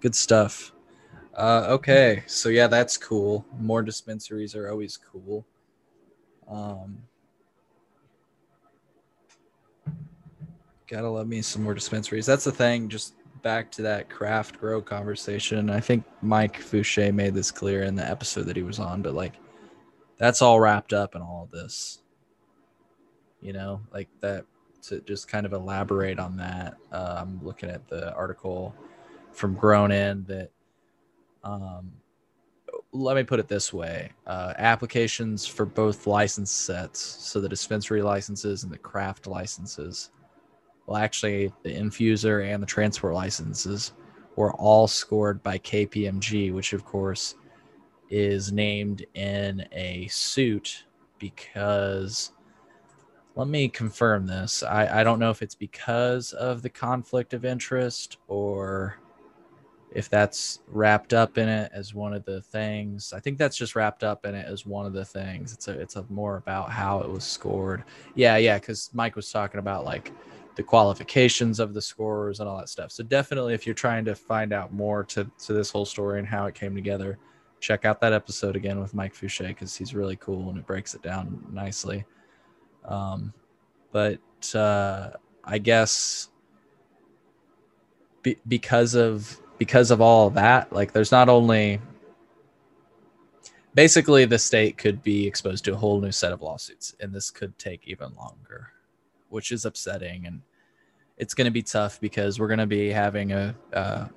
Good 0.00 0.14
stuff. 0.14 0.72
Uh, 1.34 1.66
okay, 1.70 2.22
so 2.26 2.48
yeah, 2.48 2.66
that's 2.66 2.96
cool. 2.96 3.46
More 3.58 3.82
dispensaries 3.82 4.54
are 4.56 4.68
always 4.68 4.96
cool. 4.96 5.46
Um, 6.48 6.98
gotta 10.86 11.08
love 11.08 11.28
me 11.28 11.40
some 11.40 11.62
more 11.62 11.74
dispensaries. 11.74 12.26
That's 12.26 12.44
the 12.44 12.52
thing. 12.52 12.88
Just 12.88 13.14
back 13.42 13.70
to 13.72 13.82
that 13.82 14.08
craft 14.10 14.58
grow 14.60 14.80
conversation. 14.80 15.70
I 15.70 15.80
think 15.80 16.04
Mike 16.22 16.60
Fouché 16.60 17.12
made 17.12 17.34
this 17.34 17.50
clear 17.50 17.82
in 17.82 17.94
the 17.94 18.08
episode 18.08 18.44
that 18.44 18.56
he 18.56 18.62
was 18.62 18.78
on, 18.78 19.02
but 19.02 19.14
like 19.14 19.34
that's 20.18 20.42
all 20.42 20.60
wrapped 20.60 20.92
up 20.92 21.14
in 21.14 21.22
all 21.22 21.44
of 21.44 21.50
this. 21.50 22.02
You 23.40 23.52
know, 23.52 23.80
like 23.92 24.08
that 24.20 24.44
to 24.82 25.00
just 25.00 25.28
kind 25.28 25.46
of 25.46 25.52
elaborate 25.52 26.18
on 26.18 26.36
that. 26.38 26.74
Uh, 26.92 27.16
I'm 27.18 27.44
looking 27.44 27.70
at 27.70 27.88
the 27.88 28.14
article 28.14 28.74
from 29.32 29.54
Grown 29.54 29.92
In 29.92 30.24
that 30.24 30.50
um 31.44 31.92
let 32.92 33.16
me 33.16 33.22
put 33.22 33.40
it 33.40 33.48
this 33.48 33.72
way 33.72 34.10
uh, 34.26 34.52
applications 34.58 35.46
for 35.46 35.64
both 35.64 36.06
license 36.06 36.50
sets 36.50 37.00
so 37.00 37.40
the 37.40 37.48
dispensary 37.48 38.02
licenses 38.02 38.64
and 38.64 38.72
the 38.72 38.78
craft 38.78 39.26
licenses 39.26 40.10
well, 40.90 41.00
actually, 41.00 41.52
the 41.62 41.72
infuser 41.72 42.52
and 42.52 42.60
the 42.60 42.66
transport 42.66 43.14
licenses 43.14 43.92
were 44.34 44.52
all 44.54 44.88
scored 44.88 45.40
by 45.40 45.56
KPMG, 45.56 46.52
which 46.52 46.72
of 46.72 46.84
course 46.84 47.36
is 48.08 48.50
named 48.50 49.06
in 49.14 49.64
a 49.70 50.08
suit 50.08 50.86
because 51.20 52.32
let 53.36 53.46
me 53.46 53.68
confirm 53.68 54.26
this. 54.26 54.64
I, 54.64 55.00
I 55.02 55.04
don't 55.04 55.20
know 55.20 55.30
if 55.30 55.42
it's 55.42 55.54
because 55.54 56.32
of 56.32 56.60
the 56.60 56.68
conflict 56.68 57.34
of 57.34 57.44
interest 57.44 58.16
or 58.26 58.98
if 59.92 60.08
that's 60.08 60.60
wrapped 60.66 61.14
up 61.14 61.38
in 61.38 61.48
it 61.48 61.70
as 61.72 61.94
one 61.94 62.14
of 62.14 62.24
the 62.24 62.42
things. 62.42 63.12
I 63.12 63.20
think 63.20 63.38
that's 63.38 63.56
just 63.56 63.76
wrapped 63.76 64.02
up 64.02 64.26
in 64.26 64.34
it 64.34 64.44
as 64.44 64.66
one 64.66 64.86
of 64.86 64.92
the 64.92 65.04
things. 65.04 65.52
It's 65.52 65.68
a 65.68 65.78
it's 65.78 65.94
a 65.94 66.04
more 66.08 66.36
about 66.36 66.72
how 66.72 67.00
it 67.00 67.08
was 67.08 67.22
scored. 67.22 67.84
Yeah, 68.16 68.38
yeah, 68.38 68.58
because 68.58 68.90
Mike 68.92 69.14
was 69.14 69.30
talking 69.30 69.60
about 69.60 69.84
like 69.84 70.12
the 70.60 70.66
qualifications 70.66 71.58
of 71.58 71.72
the 71.72 71.80
scorers 71.80 72.38
and 72.38 72.46
all 72.46 72.58
that 72.58 72.68
stuff. 72.68 72.92
So 72.92 73.02
definitely 73.02 73.54
if 73.54 73.64
you're 73.64 73.74
trying 73.74 74.04
to 74.04 74.14
find 74.14 74.52
out 74.52 74.74
more 74.74 75.02
to, 75.04 75.24
to 75.46 75.54
this 75.54 75.70
whole 75.70 75.86
story 75.86 76.18
and 76.18 76.28
how 76.28 76.44
it 76.44 76.54
came 76.54 76.74
together, 76.74 77.18
check 77.60 77.86
out 77.86 77.98
that 78.02 78.12
episode 78.12 78.56
again 78.56 78.78
with 78.78 78.92
Mike 78.92 79.14
Fouché 79.14 79.48
because 79.48 79.74
he's 79.74 79.94
really 79.94 80.16
cool 80.16 80.50
and 80.50 80.58
it 80.58 80.66
breaks 80.66 80.94
it 80.94 81.00
down 81.00 81.42
nicely. 81.50 82.04
Um, 82.84 83.32
but 83.90 84.20
uh, 84.54 85.12
I 85.44 85.56
guess 85.56 86.28
be, 88.22 88.36
because 88.46 88.94
of 88.94 89.40
because 89.56 89.90
of 89.90 90.02
all 90.02 90.26
of 90.26 90.34
that, 90.34 90.74
like 90.74 90.92
there's 90.92 91.10
not 91.10 91.30
only 91.30 91.80
basically 93.74 94.26
the 94.26 94.38
state 94.38 94.76
could 94.76 95.02
be 95.02 95.26
exposed 95.26 95.64
to 95.64 95.72
a 95.72 95.76
whole 95.76 96.02
new 96.02 96.12
set 96.12 96.32
of 96.32 96.42
lawsuits, 96.42 96.94
and 97.00 97.14
this 97.14 97.30
could 97.30 97.58
take 97.58 97.88
even 97.88 98.14
longer, 98.14 98.68
which 99.30 99.52
is 99.52 99.64
upsetting 99.64 100.26
and 100.26 100.42
it's 101.20 101.34
going 101.34 101.44
to 101.44 101.50
be 101.50 101.62
tough 101.62 102.00
because 102.00 102.40
we're 102.40 102.48
going 102.48 102.58
to 102.58 102.66
be 102.66 102.88
having 102.88 103.32
a, 103.32 103.54
uh, 103.74 104.08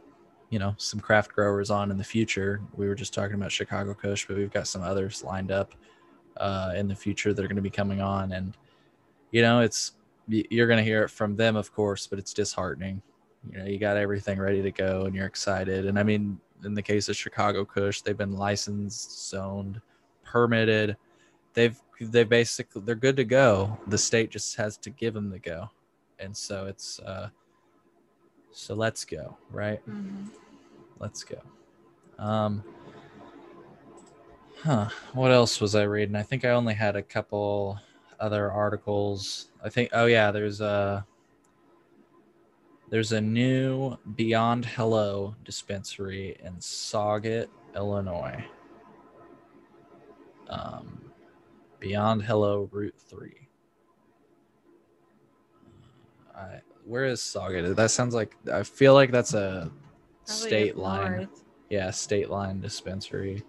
you 0.49 0.57
know, 0.57 0.73
some 0.77 1.01
craft 1.01 1.33
growers 1.33 1.69
on 1.69 1.91
in 1.91 1.97
the 1.97 2.03
future. 2.03 2.61
We 2.75 2.87
were 2.87 2.95
just 2.95 3.13
talking 3.13 3.35
about 3.35 3.51
Chicago 3.51 3.93
Kush, 3.93 4.25
but 4.25 4.37
we've 4.37 4.53
got 4.53 4.67
some 4.67 4.81
others 4.81 5.21
lined 5.21 5.51
up 5.51 5.73
uh, 6.37 6.71
in 6.77 6.87
the 6.87 6.95
future 6.95 7.33
that 7.33 7.43
are 7.43 7.47
going 7.47 7.57
to 7.57 7.61
be 7.61 7.69
coming 7.69 7.99
on, 7.99 8.31
and 8.31 8.57
you 9.31 9.41
know, 9.41 9.59
it's 9.59 9.93
you're 10.27 10.67
going 10.67 10.77
to 10.77 10.83
hear 10.83 11.03
it 11.03 11.09
from 11.09 11.35
them, 11.35 11.57
of 11.57 11.73
course, 11.73 12.07
but 12.07 12.17
it's 12.17 12.33
disheartening. 12.33 13.01
You 13.51 13.57
know, 13.57 13.65
you 13.65 13.77
got 13.77 13.97
everything 13.97 14.39
ready 14.39 14.61
to 14.61 14.71
go 14.71 15.01
and 15.01 15.13
you're 15.13 15.25
excited. 15.25 15.85
And 15.85 15.99
I 15.99 16.03
mean, 16.03 16.39
in 16.63 16.73
the 16.73 16.81
case 16.81 17.09
of 17.09 17.17
Chicago 17.17 17.65
Kush, 17.65 17.99
they've 17.99 18.17
been 18.17 18.37
licensed, 18.37 19.29
zoned, 19.29 19.81
permitted. 20.23 20.95
They've 21.53 21.77
they 21.99 22.23
basically 22.23 22.83
they're 22.85 22.95
good 22.95 23.17
to 23.17 23.25
go. 23.25 23.77
The 23.87 23.97
state 23.97 24.31
just 24.31 24.55
has 24.55 24.77
to 24.77 24.89
give 24.89 25.13
them 25.13 25.29
the 25.29 25.39
go, 25.39 25.69
and 26.23 26.35
so 26.35 26.65
it's 26.65 26.99
uh, 26.99 27.29
so 28.51 28.73
let's 28.73 29.05
go, 29.05 29.37
right? 29.51 29.85
Mhm. 29.87 30.29
Let's 30.99 31.23
go. 31.23 31.41
Um, 32.17 32.63
huh. 34.63 34.89
What 35.13 35.31
else 35.31 35.59
was 35.59 35.75
I 35.75 35.83
reading? 35.83 36.15
I 36.15 36.23
think 36.23 36.45
I 36.45 36.49
only 36.51 36.73
had 36.73 36.95
a 36.95 37.01
couple 37.01 37.77
other 38.19 38.51
articles. 38.51 39.49
I 39.63 39.69
think. 39.69 39.89
Oh 39.93 40.05
yeah, 40.05 40.31
there's 40.31 40.61
a 40.61 41.05
there's 42.89 43.11
a 43.11 43.21
new 43.21 43.97
Beyond 44.15 44.65
Hello 44.65 45.35
dispensary 45.43 46.37
in 46.43 46.53
Sauget, 46.57 47.47
Illinois. 47.75 48.45
Um, 50.49 51.01
Beyond 51.79 52.21
Hello 52.21 52.69
Route 52.71 52.95
Three. 52.97 53.42
I, 56.35 56.61
where 56.85 57.05
is 57.05 57.19
Sauget? 57.21 57.75
That 57.75 57.91
sounds 57.91 58.13
like 58.13 58.35
I 58.51 58.63
feel 58.63 58.93
like 58.93 59.11
that's 59.11 59.33
a 59.33 59.71
Probably 60.25 60.47
state 60.47 60.77
line. 60.77 61.11
north. 61.17 61.43
Yeah, 61.69 61.91
state 61.91 62.29
line 62.29 62.59
dispensary. 62.61 63.43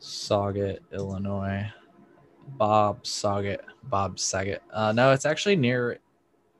Sauget, 0.00 0.78
Illinois. 0.92 1.66
Bob 2.56 3.02
Sauget. 3.04 3.60
Bob 3.84 4.18
Saget. 4.18 4.62
Uh, 4.72 4.92
no, 4.92 5.12
it's 5.12 5.26
actually 5.26 5.56
near 5.56 5.98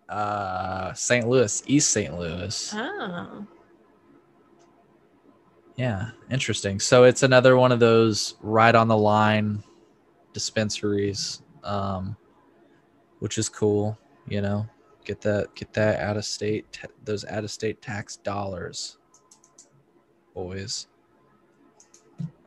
uh, 0.08 0.92
St. 0.94 1.28
Louis, 1.28 1.62
East 1.66 1.90
St. 1.90 2.18
Louis. 2.18 2.72
Oh. 2.74 3.46
Yeah, 5.76 6.10
interesting. 6.30 6.80
So 6.80 7.04
it's 7.04 7.22
another 7.22 7.56
one 7.56 7.70
of 7.70 7.80
those 7.80 8.36
right 8.40 8.74
on 8.74 8.88
the 8.88 8.96
line 8.96 9.62
dispensaries, 10.32 11.42
um, 11.64 12.16
which 13.18 13.36
is 13.36 13.48
cool. 13.48 13.98
You 14.26 14.40
know, 14.40 14.66
get 15.06 15.20
that 15.22 15.54
get 15.54 15.72
that 15.72 16.00
out 16.00 16.16
of 16.16 16.24
state 16.24 16.70
ta- 16.72 16.88
those 17.04 17.24
out 17.24 17.44
of 17.44 17.50
state 17.50 17.80
tax 17.80 18.16
dollars, 18.16 18.98
boys. 20.34 20.88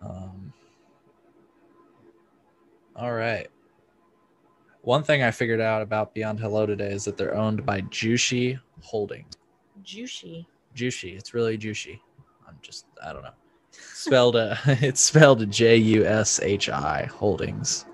Um, 0.02 0.54
all 2.96 3.14
right. 3.14 3.48
One 4.82 5.04
thing 5.04 5.24
I 5.24 5.32
figured 5.32 5.62
out 5.62 5.82
about 5.82 6.14
Beyond 6.14 6.40
Hello 6.40 6.66
today 6.66 6.92
is 6.92 7.06
that 7.06 7.18
they're 7.18 7.36
owned 7.36 7.66
by 7.66 7.82
Jushi 7.82 8.60
Holding. 8.82 9.26
Juicy. 9.84 10.48
Jushi. 10.76 11.18
It's 11.18 11.34
really 11.34 11.58
Jushi. 11.58 12.00
I'm 12.48 12.58
just 12.62 12.86
I 13.04 13.14
don't 13.14 13.24
know. 13.24 13.34
Spelled 13.72 14.36
uh, 14.36 14.56
it's 14.66 15.02
spelled 15.02 15.50
J 15.50 15.78
U 15.78 16.06
S 16.06 16.40
H 16.42 16.70
I 16.70 17.10
Holdings. 17.12 17.86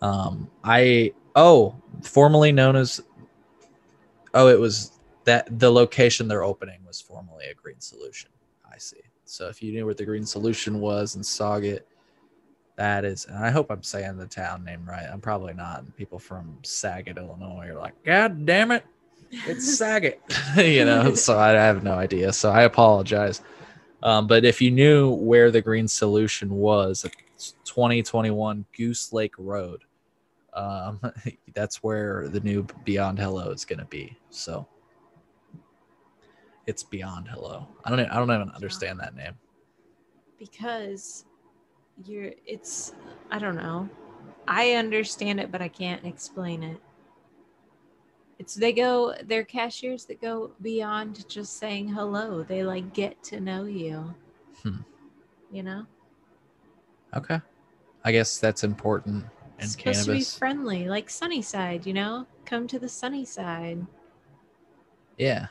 Um 0.00 0.50
I 0.64 1.12
oh, 1.36 1.74
formerly 2.02 2.52
known 2.52 2.76
as 2.76 3.00
Oh, 4.34 4.48
it 4.48 4.58
was 4.58 4.92
that 5.24 5.58
the 5.58 5.70
location 5.70 6.28
they're 6.28 6.44
opening 6.44 6.80
was 6.86 7.00
formerly 7.00 7.46
a 7.46 7.54
Green 7.54 7.80
Solution. 7.80 8.30
I 8.70 8.78
see. 8.78 9.00
So 9.24 9.48
if 9.48 9.62
you 9.62 9.72
knew 9.72 9.84
where 9.84 9.94
the 9.94 10.04
Green 10.04 10.26
Solution 10.26 10.80
was 10.80 11.14
and 11.14 11.24
Sauget, 11.24 11.80
that 12.76 13.04
is, 13.04 13.26
and 13.26 13.38
I 13.38 13.50
hope 13.50 13.70
I'm 13.70 13.82
saying 13.82 14.16
the 14.16 14.26
town 14.26 14.64
name 14.64 14.84
right. 14.86 15.06
I'm 15.10 15.20
probably 15.20 15.54
not. 15.54 15.80
And 15.80 15.96
people 15.96 16.18
from 16.18 16.58
Saget, 16.62 17.18
Illinois 17.18 17.68
are 17.68 17.78
like, 17.78 18.02
God 18.04 18.46
damn 18.46 18.70
it, 18.70 18.84
it's 19.30 19.76
Saget, 19.78 20.20
you 20.56 20.84
know. 20.84 21.14
So 21.14 21.38
I 21.38 21.50
have 21.50 21.82
no 21.82 21.92
idea. 21.94 22.32
So 22.32 22.50
I 22.50 22.62
apologize. 22.62 23.42
Um, 24.02 24.26
but 24.26 24.44
if 24.44 24.60
you 24.60 24.70
knew 24.70 25.10
where 25.10 25.50
the 25.50 25.62
Green 25.62 25.86
Solution 25.86 26.50
was, 26.50 27.06
2021 27.64 28.64
Goose 28.76 29.12
Lake 29.12 29.34
Road. 29.38 29.84
Um, 30.54 31.00
that's 31.54 31.82
where 31.82 32.28
the 32.28 32.40
new 32.40 32.66
Beyond 32.84 33.18
Hello 33.18 33.50
is 33.50 33.64
going 33.64 33.78
to 33.78 33.84
be. 33.86 34.16
So 34.30 34.66
it's 36.66 36.82
Beyond 36.82 37.28
Hello. 37.28 37.66
I 37.84 37.90
don't. 37.90 38.00
I 38.00 38.16
don't 38.16 38.30
even 38.30 38.50
understand 38.50 39.00
that 39.00 39.14
name. 39.16 39.34
because 40.38 41.24
you're 42.06 42.32
it's 42.46 42.94
i 43.30 43.38
don't 43.38 43.54
know 43.54 43.88
i 44.48 44.72
understand 44.72 45.38
it 45.38 45.52
but 45.52 45.60
i 45.60 45.68
can't 45.68 46.04
explain 46.06 46.62
it 46.62 46.80
it's 48.38 48.54
they 48.54 48.72
go 48.72 49.14
they're 49.24 49.44
cashiers 49.44 50.06
that 50.06 50.20
go 50.22 50.50
beyond 50.62 51.28
just 51.28 51.58
saying 51.58 51.86
hello 51.86 52.42
they 52.42 52.64
like 52.64 52.92
get 52.94 53.22
to 53.22 53.38
know 53.40 53.64
you 53.64 54.12
Hmm. 54.62 54.78
you 55.52 55.62
know 55.62 55.86
Okay, 57.14 57.40
I 58.04 58.10
guess 58.10 58.38
that's 58.38 58.64
important 58.64 59.24
in 59.62 59.66
it's 59.68 59.76
supposed 59.76 60.04
to 60.06 60.12
be 60.12 60.22
friendly 60.24 60.88
like 60.88 61.08
sunny 61.10 61.40
side 61.42 61.86
you 61.86 61.92
know 61.92 62.26
come 62.44 62.66
to 62.66 62.78
the 62.78 62.88
sunny 62.88 63.24
side 63.24 63.86
Yeah. 65.18 65.46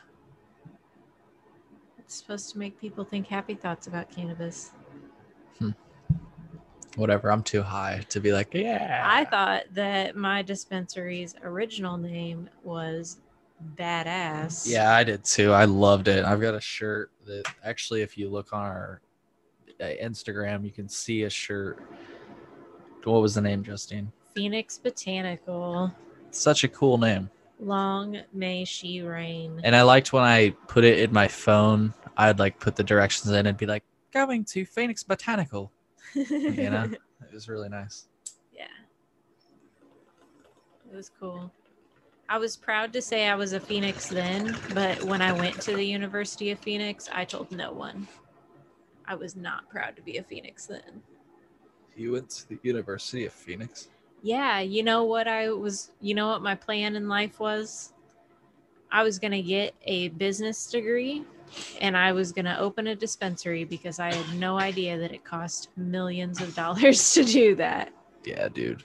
it's 1.98 2.14
supposed 2.14 2.50
to 2.52 2.58
make 2.58 2.80
people 2.80 3.04
think 3.04 3.26
happy 3.26 3.54
thoughts 3.54 3.86
about 3.86 4.10
cannabis 4.10 4.70
Hmm. 5.58 5.70
Whatever. 6.96 7.32
I'm 7.32 7.42
too 7.42 7.62
high 7.62 8.04
to 8.10 8.20
be 8.20 8.32
like, 8.32 8.52
yeah. 8.52 9.02
I 9.06 9.24
thought 9.24 9.62
that 9.72 10.14
my 10.14 10.42
dispensary's 10.42 11.34
original 11.42 11.96
name 11.96 12.50
was 12.62 13.20
Badass. 13.76 14.68
Yeah, 14.68 14.94
I 14.94 15.02
did 15.04 15.24
too. 15.24 15.52
I 15.52 15.64
loved 15.64 16.08
it. 16.08 16.24
I've 16.24 16.40
got 16.40 16.54
a 16.54 16.60
shirt 16.60 17.10
that 17.26 17.44
actually, 17.64 18.02
if 18.02 18.18
you 18.18 18.28
look 18.28 18.52
on 18.52 18.60
our 18.60 19.00
uh, 19.80 19.84
Instagram, 20.02 20.64
you 20.64 20.70
can 20.70 20.86
see 20.88 21.22
a 21.22 21.30
shirt. 21.30 21.82
What 23.04 23.22
was 23.22 23.34
the 23.34 23.40
name, 23.40 23.62
Justine? 23.62 24.12
Phoenix 24.34 24.78
Botanical. 24.78 25.92
Such 26.30 26.64
a 26.64 26.68
cool 26.68 26.98
name. 26.98 27.30
Long 27.60 28.18
may 28.32 28.64
she 28.64 29.02
reign. 29.02 29.60
And 29.62 29.76
I 29.76 29.82
liked 29.82 30.12
when 30.12 30.24
I 30.24 30.50
put 30.66 30.84
it 30.84 30.98
in 30.98 31.12
my 31.12 31.28
phone, 31.28 31.92
I'd 32.16 32.38
like 32.38 32.58
put 32.58 32.76
the 32.76 32.82
directions 32.84 33.32
in 33.32 33.46
and 33.46 33.56
be 33.56 33.66
like, 33.66 33.84
going 34.12 34.44
to 34.46 34.64
Phoenix 34.64 35.02
Botanical. 35.02 35.70
You 36.14 36.68
know, 36.68 36.90
it 37.22 37.32
was 37.32 37.48
really 37.48 37.70
nice. 37.70 38.06
yeah. 38.54 38.66
It 40.90 40.94
was 40.94 41.10
cool. 41.18 41.50
I 42.28 42.38
was 42.38 42.56
proud 42.56 42.92
to 42.94 43.02
say 43.02 43.28
I 43.28 43.34
was 43.34 43.52
a 43.52 43.60
Phoenix 43.60 44.08
then, 44.08 44.56
but 44.74 45.02
when 45.04 45.22
I 45.22 45.32
went 45.32 45.60
to 45.62 45.76
the 45.76 45.84
University 45.84 46.50
of 46.50 46.58
Phoenix, 46.58 47.08
I 47.12 47.24
told 47.24 47.50
no 47.50 47.72
one. 47.72 48.08
I 49.06 49.14
was 49.14 49.36
not 49.36 49.68
proud 49.68 49.96
to 49.96 50.02
be 50.02 50.16
a 50.18 50.22
Phoenix 50.22 50.66
then. 50.66 51.02
You 51.96 52.12
went 52.12 52.30
to 52.30 52.48
the 52.48 52.58
University 52.62 53.26
of 53.26 53.32
Phoenix. 53.32 53.88
Yeah, 54.22 54.60
you 54.60 54.82
know 54.82 55.04
what 55.04 55.26
I 55.26 55.50
was, 55.50 55.90
you 56.00 56.14
know 56.14 56.28
what 56.28 56.42
my 56.42 56.54
plan 56.54 56.96
in 56.96 57.08
life 57.08 57.40
was? 57.40 57.92
I 58.90 59.02
was 59.02 59.18
going 59.18 59.32
to 59.32 59.42
get 59.42 59.74
a 59.84 60.08
business 60.08 60.70
degree 60.70 61.24
and 61.80 61.96
I 61.96 62.12
was 62.12 62.32
going 62.32 62.44
to 62.44 62.58
open 62.58 62.86
a 62.86 62.94
dispensary 62.94 63.64
because 63.64 63.98
I 63.98 64.14
had 64.14 64.38
no 64.38 64.58
idea 64.58 64.98
that 64.98 65.12
it 65.12 65.24
cost 65.24 65.70
millions 65.76 66.40
of 66.40 66.54
dollars 66.54 67.12
to 67.14 67.24
do 67.24 67.54
that. 67.56 67.92
Yeah, 68.24 68.48
dude. 68.48 68.84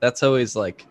That's 0.00 0.22
always 0.22 0.54
like 0.54 0.86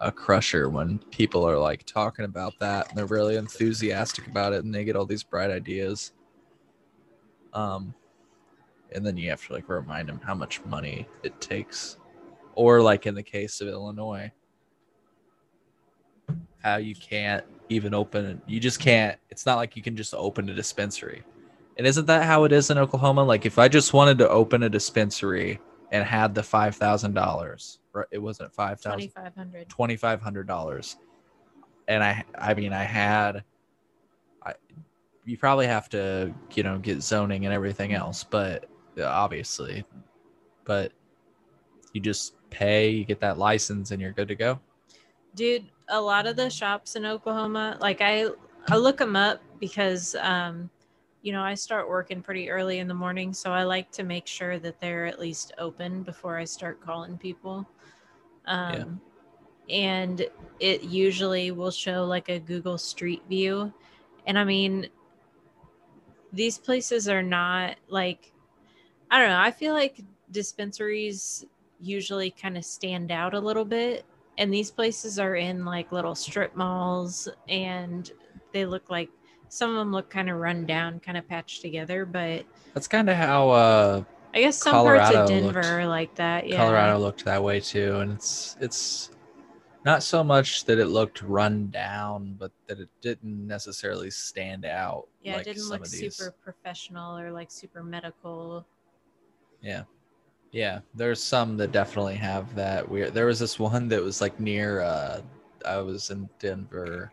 a 0.00 0.12
crusher 0.12 0.68
when 0.68 0.98
people 1.10 1.48
are 1.48 1.58
like 1.58 1.84
talking 1.84 2.26
about 2.26 2.52
that 2.60 2.88
and 2.88 2.98
they're 2.98 3.06
really 3.06 3.36
enthusiastic 3.36 4.26
about 4.26 4.52
it 4.52 4.64
and 4.64 4.74
they 4.74 4.84
get 4.84 4.96
all 4.96 5.06
these 5.06 5.22
bright 5.22 5.50
ideas. 5.50 6.12
Um, 7.54 7.94
and 8.92 9.04
then 9.04 9.16
you 9.16 9.30
have 9.30 9.44
to 9.46 9.52
like 9.52 9.68
remind 9.68 10.08
them 10.08 10.20
how 10.24 10.34
much 10.34 10.64
money 10.64 11.08
it 11.22 11.40
takes, 11.40 11.98
or 12.54 12.80
like 12.80 13.06
in 13.06 13.14
the 13.14 13.22
case 13.22 13.60
of 13.60 13.68
Illinois, 13.68 14.30
how 16.62 16.76
you 16.76 16.94
can't 16.94 17.44
even 17.68 17.94
open 17.94 18.40
you 18.46 18.60
just 18.60 18.80
can't. 18.80 19.18
It's 19.30 19.46
not 19.46 19.56
like 19.56 19.76
you 19.76 19.82
can 19.82 19.96
just 19.96 20.14
open 20.14 20.48
a 20.48 20.54
dispensary. 20.54 21.22
And 21.76 21.86
isn't 21.86 22.06
that 22.06 22.24
how 22.24 22.44
it 22.44 22.52
is 22.52 22.70
in 22.70 22.78
Oklahoma? 22.78 23.22
Like 23.22 23.44
if 23.44 23.58
I 23.58 23.68
just 23.68 23.92
wanted 23.92 24.18
to 24.18 24.28
open 24.28 24.62
a 24.62 24.68
dispensary 24.68 25.60
and 25.92 26.04
had 26.04 26.34
the 26.34 26.42
five 26.42 26.74
thousand 26.76 27.14
dollars, 27.14 27.80
it 28.10 28.18
wasn't 28.18 28.52
five 28.52 28.80
thousand. 28.80 28.98
Twenty 28.98 29.08
five 29.08 29.34
hundred. 29.34 29.68
twenty 29.68 29.96
five 29.96 30.20
hundred 30.20 30.46
dollars, 30.46 30.96
and 31.88 32.02
I 32.02 32.24
I 32.36 32.54
mean 32.54 32.72
I 32.72 32.84
had, 32.84 33.44
I 34.42 34.54
you 35.24 35.36
probably 35.36 35.66
have 35.66 35.88
to 35.90 36.32
you 36.54 36.62
know 36.62 36.78
get 36.78 37.02
zoning 37.02 37.44
and 37.44 37.54
everything 37.54 37.92
else, 37.92 38.24
but 38.24 38.68
obviously, 38.98 39.84
but 40.64 40.92
you 41.92 42.00
just 42.00 42.34
pay, 42.50 42.90
you 42.90 43.04
get 43.04 43.20
that 43.20 43.38
license, 43.38 43.90
and 43.90 44.00
you're 44.00 44.12
good 44.12 44.28
to 44.28 44.34
go. 44.34 44.58
Dude, 45.34 45.66
a 45.88 46.00
lot 46.00 46.26
of 46.26 46.36
the 46.36 46.50
shops 46.50 46.96
in 46.96 47.06
Oklahoma, 47.06 47.76
like 47.80 48.00
I 48.00 48.28
I 48.68 48.76
look 48.76 48.98
them 48.98 49.16
up 49.16 49.40
because 49.60 50.14
um 50.20 50.70
you 51.26 51.32
know, 51.32 51.42
I 51.42 51.54
start 51.54 51.88
working 51.88 52.22
pretty 52.22 52.48
early 52.48 52.78
in 52.78 52.86
the 52.86 52.94
morning, 52.94 53.32
so 53.32 53.50
I 53.50 53.64
like 53.64 53.90
to 53.90 54.04
make 54.04 54.28
sure 54.28 54.60
that 54.60 54.80
they're 54.80 55.06
at 55.06 55.18
least 55.18 55.52
open 55.58 56.04
before 56.04 56.38
I 56.38 56.44
start 56.44 56.80
calling 56.80 57.18
people. 57.18 57.68
Um, 58.44 59.00
yeah. 59.66 59.76
And 59.76 60.26
it 60.60 60.84
usually 60.84 61.50
will 61.50 61.72
show 61.72 62.04
like 62.04 62.28
a 62.28 62.38
Google 62.38 62.78
Street 62.78 63.24
View. 63.28 63.72
And 64.28 64.38
I 64.38 64.44
mean, 64.44 64.86
these 66.32 66.58
places 66.58 67.08
are 67.08 67.24
not 67.24 67.74
like, 67.88 68.32
I 69.10 69.18
don't 69.18 69.28
know, 69.28 69.40
I 69.40 69.50
feel 69.50 69.74
like 69.74 70.00
dispensaries 70.30 71.44
usually 71.80 72.30
kind 72.30 72.56
of 72.56 72.64
stand 72.64 73.10
out 73.12 73.34
a 73.34 73.40
little 73.40 73.64
bit. 73.64 74.04
And 74.38 74.52
these 74.52 74.70
places 74.70 75.18
are 75.18 75.36
in 75.36 75.64
like 75.64 75.92
little 75.92 76.14
strip 76.14 76.54
malls 76.56 77.28
and 77.48 78.10
they 78.52 78.66
look 78.66 78.90
like 78.90 79.08
some 79.48 79.70
of 79.70 79.76
them 79.76 79.92
look 79.92 80.10
kind 80.10 80.28
of 80.28 80.38
run 80.38 80.66
down, 80.66 81.00
kind 81.00 81.16
of 81.16 81.26
patched 81.28 81.62
together, 81.62 82.04
but 82.04 82.44
that's 82.74 82.88
kind 82.88 83.08
of 83.08 83.16
how 83.16 83.48
uh 83.50 84.04
I 84.34 84.40
guess 84.40 84.58
some 84.58 84.72
Colorado 84.72 85.00
parts 85.00 85.16
of 85.16 85.28
Denver 85.28 85.46
looked, 85.46 85.66
are 85.66 85.86
like 85.86 86.14
that. 86.16 86.46
Yeah. 86.46 86.56
Colorado 86.56 86.98
looked 86.98 87.24
that 87.24 87.42
way 87.42 87.60
too, 87.60 88.00
and 88.00 88.12
it's 88.12 88.56
it's 88.60 89.10
not 89.86 90.02
so 90.02 90.22
much 90.22 90.64
that 90.64 90.78
it 90.78 90.86
looked 90.88 91.22
run 91.22 91.70
down, 91.70 92.34
but 92.38 92.50
that 92.66 92.80
it 92.80 92.88
didn't 93.00 93.46
necessarily 93.46 94.10
stand 94.10 94.66
out. 94.66 95.06
Yeah, 95.22 95.36
like 95.36 95.46
it 95.46 95.54
didn't 95.54 95.68
look 95.70 95.86
super 95.86 96.34
professional 96.42 97.16
or 97.18 97.30
like 97.30 97.50
super 97.50 97.82
medical. 97.82 98.66
Yeah. 99.60 99.82
Yeah, 100.52 100.80
there's 100.94 101.22
some 101.22 101.56
that 101.58 101.72
definitely 101.72 102.14
have 102.14 102.54
that 102.54 102.88
weird. 102.88 103.12
There 103.12 103.26
was 103.26 103.38
this 103.38 103.58
one 103.58 103.88
that 103.88 104.02
was 104.02 104.20
like 104.20 104.38
near 104.40 104.80
uh 104.80 105.20
I 105.66 105.78
was 105.78 106.10
in 106.10 106.28
Denver 106.38 107.12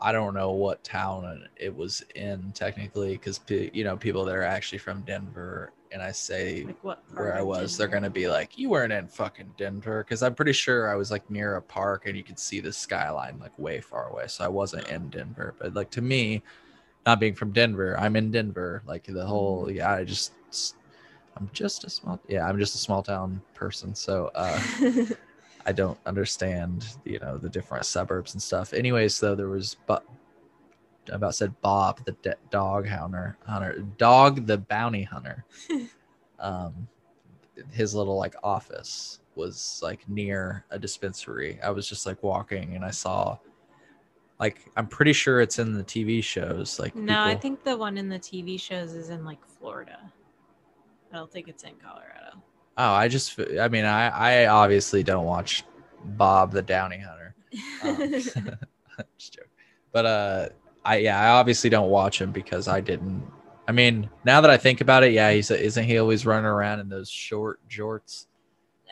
I 0.00 0.12
don't 0.12 0.32
know 0.34 0.52
what 0.52 0.82
town 0.82 1.46
it 1.56 1.74
was 1.74 2.02
in 2.14 2.52
technically, 2.52 3.12
because 3.12 3.40
you 3.48 3.84
know 3.84 3.96
people 3.96 4.24
that 4.24 4.34
are 4.34 4.42
actually 4.42 4.78
from 4.78 5.02
Denver, 5.02 5.72
and 5.92 6.02
I 6.02 6.10
say 6.10 6.66
like 6.82 6.98
where 7.12 7.36
I 7.36 7.42
was, 7.42 7.76
they're 7.76 7.86
gonna 7.86 8.08
be 8.08 8.26
like, 8.26 8.56
"You 8.58 8.70
weren't 8.70 8.92
in 8.94 9.08
fucking 9.08 9.54
Denver," 9.58 10.02
because 10.02 10.22
I'm 10.22 10.34
pretty 10.34 10.54
sure 10.54 10.90
I 10.90 10.94
was 10.94 11.10
like 11.10 11.28
near 11.30 11.56
a 11.56 11.62
park 11.62 12.06
and 12.06 12.16
you 12.16 12.24
could 12.24 12.38
see 12.38 12.60
the 12.60 12.72
skyline 12.72 13.38
like 13.38 13.56
way 13.58 13.80
far 13.80 14.08
away, 14.08 14.26
so 14.26 14.44
I 14.44 14.48
wasn't 14.48 14.88
in 14.88 15.10
Denver. 15.10 15.54
But 15.58 15.74
like 15.74 15.90
to 15.90 16.00
me, 16.00 16.42
not 17.04 17.20
being 17.20 17.34
from 17.34 17.52
Denver, 17.52 17.98
I'm 18.00 18.16
in 18.16 18.30
Denver. 18.30 18.82
Like 18.86 19.04
the 19.04 19.26
whole, 19.26 19.66
mm-hmm. 19.66 19.76
yeah, 19.76 19.92
I 19.92 20.04
just, 20.04 20.32
I'm 21.36 21.48
just 21.52 21.84
a 21.84 21.90
small, 21.90 22.20
yeah, 22.28 22.46
I'm 22.46 22.58
just 22.58 22.74
a 22.74 22.78
small 22.78 23.02
town 23.02 23.40
person, 23.54 23.94
so. 23.94 24.30
uh 24.34 24.60
I 25.66 25.72
don't 25.72 25.98
understand, 26.06 26.96
you 27.04 27.18
know, 27.18 27.36
the 27.36 27.48
different 27.48 27.84
suburbs 27.84 28.34
and 28.34 28.42
stuff. 28.42 28.72
Anyways, 28.72 29.20
though, 29.20 29.34
there 29.34 29.48
was, 29.48 29.76
but 29.86 30.04
I 31.12 31.16
about 31.16 31.34
said 31.34 31.58
Bob, 31.60 32.04
the 32.04 32.12
de- 32.22 32.36
dog 32.50 32.86
hunter, 32.86 33.36
hunter, 33.46 33.84
dog, 33.98 34.46
the 34.46 34.58
bounty 34.58 35.02
hunter. 35.02 35.44
um, 36.38 36.88
his 37.72 37.94
little 37.94 38.16
like 38.16 38.34
office 38.42 39.20
was 39.34 39.80
like 39.82 40.08
near 40.08 40.64
a 40.70 40.78
dispensary. 40.78 41.60
I 41.62 41.70
was 41.70 41.88
just 41.88 42.06
like 42.06 42.22
walking 42.22 42.74
and 42.74 42.84
I 42.84 42.90
saw, 42.90 43.38
like, 44.38 44.70
I'm 44.76 44.86
pretty 44.86 45.12
sure 45.12 45.40
it's 45.40 45.58
in 45.58 45.74
the 45.76 45.84
TV 45.84 46.24
shows. 46.24 46.78
Like, 46.78 46.94
no, 46.94 47.02
people... 47.02 47.22
I 47.22 47.36
think 47.36 47.64
the 47.64 47.76
one 47.76 47.98
in 47.98 48.08
the 48.08 48.18
TV 48.18 48.58
shows 48.58 48.94
is 48.94 49.10
in 49.10 49.24
like 49.24 49.44
Florida. 49.44 50.10
I 51.12 51.16
don't 51.16 51.30
think 51.30 51.48
it's 51.48 51.64
in 51.64 51.74
Colorado. 51.82 52.42
Oh, 52.76 52.92
I 52.92 53.08
just, 53.08 53.38
I 53.60 53.68
mean, 53.68 53.84
I, 53.84 54.08
I 54.08 54.46
obviously 54.46 55.02
don't 55.02 55.24
watch 55.24 55.64
Bob 56.04 56.52
the 56.52 56.62
Downy 56.62 56.98
Hunter. 56.98 57.34
Um, 57.82 58.12
just 59.18 59.34
joke. 59.34 59.48
But, 59.92 60.06
uh, 60.06 60.48
I, 60.84 60.96
yeah, 60.98 61.20
I 61.20 61.28
obviously 61.38 61.68
don't 61.68 61.90
watch 61.90 62.20
him 62.20 62.32
because 62.32 62.68
I 62.68 62.80
didn't. 62.80 63.22
I 63.68 63.72
mean, 63.72 64.08
now 64.24 64.40
that 64.40 64.50
I 64.50 64.56
think 64.56 64.80
about 64.80 65.04
it, 65.04 65.12
yeah, 65.12 65.30
he's, 65.30 65.50
isn't 65.50 65.84
he 65.84 65.98
always 65.98 66.24
running 66.24 66.46
around 66.46 66.80
in 66.80 66.88
those 66.88 67.08
short 67.08 67.60
jorts? 67.68 68.26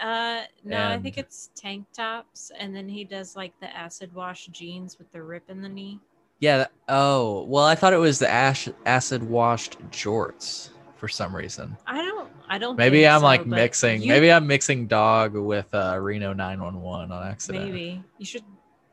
Uh, 0.01 0.43
no, 0.65 0.77
and, 0.77 0.93
I 0.93 0.99
think 0.99 1.19
it's 1.19 1.51
tank 1.57 1.87
tops, 1.93 2.53
and 2.57 2.75
then 2.75 2.89
he 2.89 3.03
does 3.05 3.35
like 3.35 3.59
the 3.61 3.75
acid 3.77 4.15
wash 4.15 4.47
jeans 4.49 4.99
with 4.99 5.11
the 5.11 5.23
rip 5.23 5.51
in 5.51 5.61
the 5.61 5.69
knee. 5.69 5.99
Yeah. 6.39 6.67
Oh, 6.89 7.45
well, 7.45 7.65
I 7.65 7.75
thought 7.75 7.93
it 7.93 7.99
was 7.99 8.21
the 8.21 8.31
ash, 8.31 8.69
acid 8.87 9.25
washed 9.25 9.81
jorts 9.91 10.71
for 10.99 11.09
some 11.09 11.35
reason. 11.35 11.77
I 11.87 12.03
don't 12.03 12.29
I 12.49 12.59
don't. 12.59 12.77
Maybe 12.77 13.07
I'm 13.07 13.21
so, 13.21 13.27
like 13.27 13.47
mixing. 13.47 14.03
You... 14.03 14.09
Maybe 14.09 14.33
I'm 14.33 14.47
mixing 14.47 14.87
dog 14.87 15.35
with 15.35 15.73
uh, 15.75 15.99
Reno 16.01 16.33
911 16.33 17.13
on 17.13 17.27
accident. 17.27 17.67
Maybe 17.67 18.03
you 18.17 18.25
should 18.25 18.45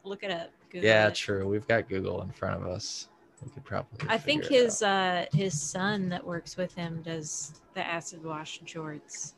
look 0.04 0.24
it 0.24 0.32
up. 0.32 0.52
Google 0.70 0.88
yeah, 0.88 1.08
it. 1.08 1.16
true. 1.16 1.48
We've 1.48 1.68
got 1.68 1.88
Google 1.88 2.22
in 2.22 2.32
front 2.32 2.62
of 2.62 2.68
us. 2.68 3.08
We 3.44 3.50
could 3.52 3.64
probably. 3.64 4.08
I 4.10 4.18
think 4.18 4.46
his 4.46 4.82
uh, 4.82 5.26
his 5.34 5.60
son 5.60 6.10
that 6.10 6.26
works 6.26 6.58
with 6.58 6.74
him 6.74 7.02
does 7.02 7.62
the 7.74 7.86
acid 7.86 8.24
wash 8.24 8.62
jorts. 8.62 9.34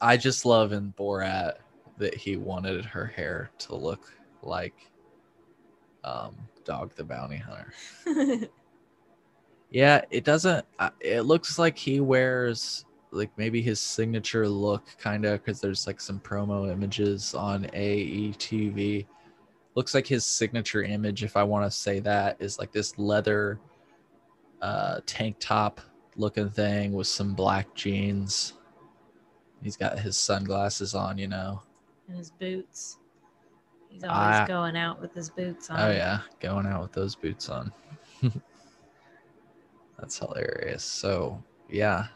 I 0.00 0.16
just 0.16 0.44
love 0.44 0.72
in 0.72 0.92
Borat 0.98 1.54
that 1.98 2.14
he 2.14 2.36
wanted 2.36 2.84
her 2.84 3.06
hair 3.06 3.50
to 3.58 3.76
look 3.76 4.12
like 4.42 4.90
um, 6.02 6.36
Dog 6.64 6.94
the 6.96 7.04
Bounty 7.04 7.36
Hunter. 7.36 7.72
Yeah, 9.74 10.02
it 10.12 10.22
doesn't. 10.22 10.64
Uh, 10.78 10.90
it 11.00 11.22
looks 11.22 11.58
like 11.58 11.76
he 11.76 11.98
wears 11.98 12.84
like 13.10 13.32
maybe 13.36 13.60
his 13.60 13.80
signature 13.80 14.48
look, 14.48 14.84
kind 14.98 15.24
of, 15.24 15.42
because 15.42 15.60
there's 15.60 15.84
like 15.84 16.00
some 16.00 16.20
promo 16.20 16.70
images 16.70 17.34
on 17.34 17.64
AETV. 17.74 19.04
Looks 19.74 19.92
like 19.92 20.06
his 20.06 20.24
signature 20.24 20.84
image, 20.84 21.24
if 21.24 21.36
I 21.36 21.42
want 21.42 21.64
to 21.64 21.76
say 21.76 21.98
that, 21.98 22.36
is 22.38 22.56
like 22.56 22.70
this 22.70 22.96
leather 23.00 23.58
uh, 24.62 25.00
tank 25.06 25.38
top 25.40 25.80
looking 26.14 26.50
thing 26.50 26.92
with 26.92 27.08
some 27.08 27.34
black 27.34 27.74
jeans. 27.74 28.52
He's 29.60 29.76
got 29.76 29.98
his 29.98 30.16
sunglasses 30.16 30.94
on, 30.94 31.18
you 31.18 31.26
know, 31.26 31.60
and 32.06 32.16
his 32.16 32.30
boots. 32.30 33.00
He's 33.88 34.04
always 34.04 34.36
I, 34.36 34.46
going 34.46 34.76
out 34.76 35.00
with 35.00 35.12
his 35.14 35.30
boots 35.30 35.68
on. 35.68 35.80
Oh 35.80 35.90
yeah, 35.90 36.20
going 36.38 36.64
out 36.64 36.82
with 36.82 36.92
those 36.92 37.16
boots 37.16 37.48
on. 37.48 37.72
That's 40.04 40.18
hilarious. 40.18 40.84
So 40.84 41.42
yeah, 41.70 42.08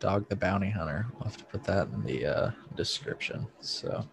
Dog 0.00 0.28
the 0.28 0.34
Bounty 0.34 0.68
Hunter. 0.68 1.06
We'll 1.14 1.26
have 1.26 1.36
to 1.36 1.44
put 1.44 1.62
that 1.62 1.86
in 1.86 2.02
the 2.02 2.26
uh, 2.26 2.50
description. 2.74 3.46
So, 3.60 4.04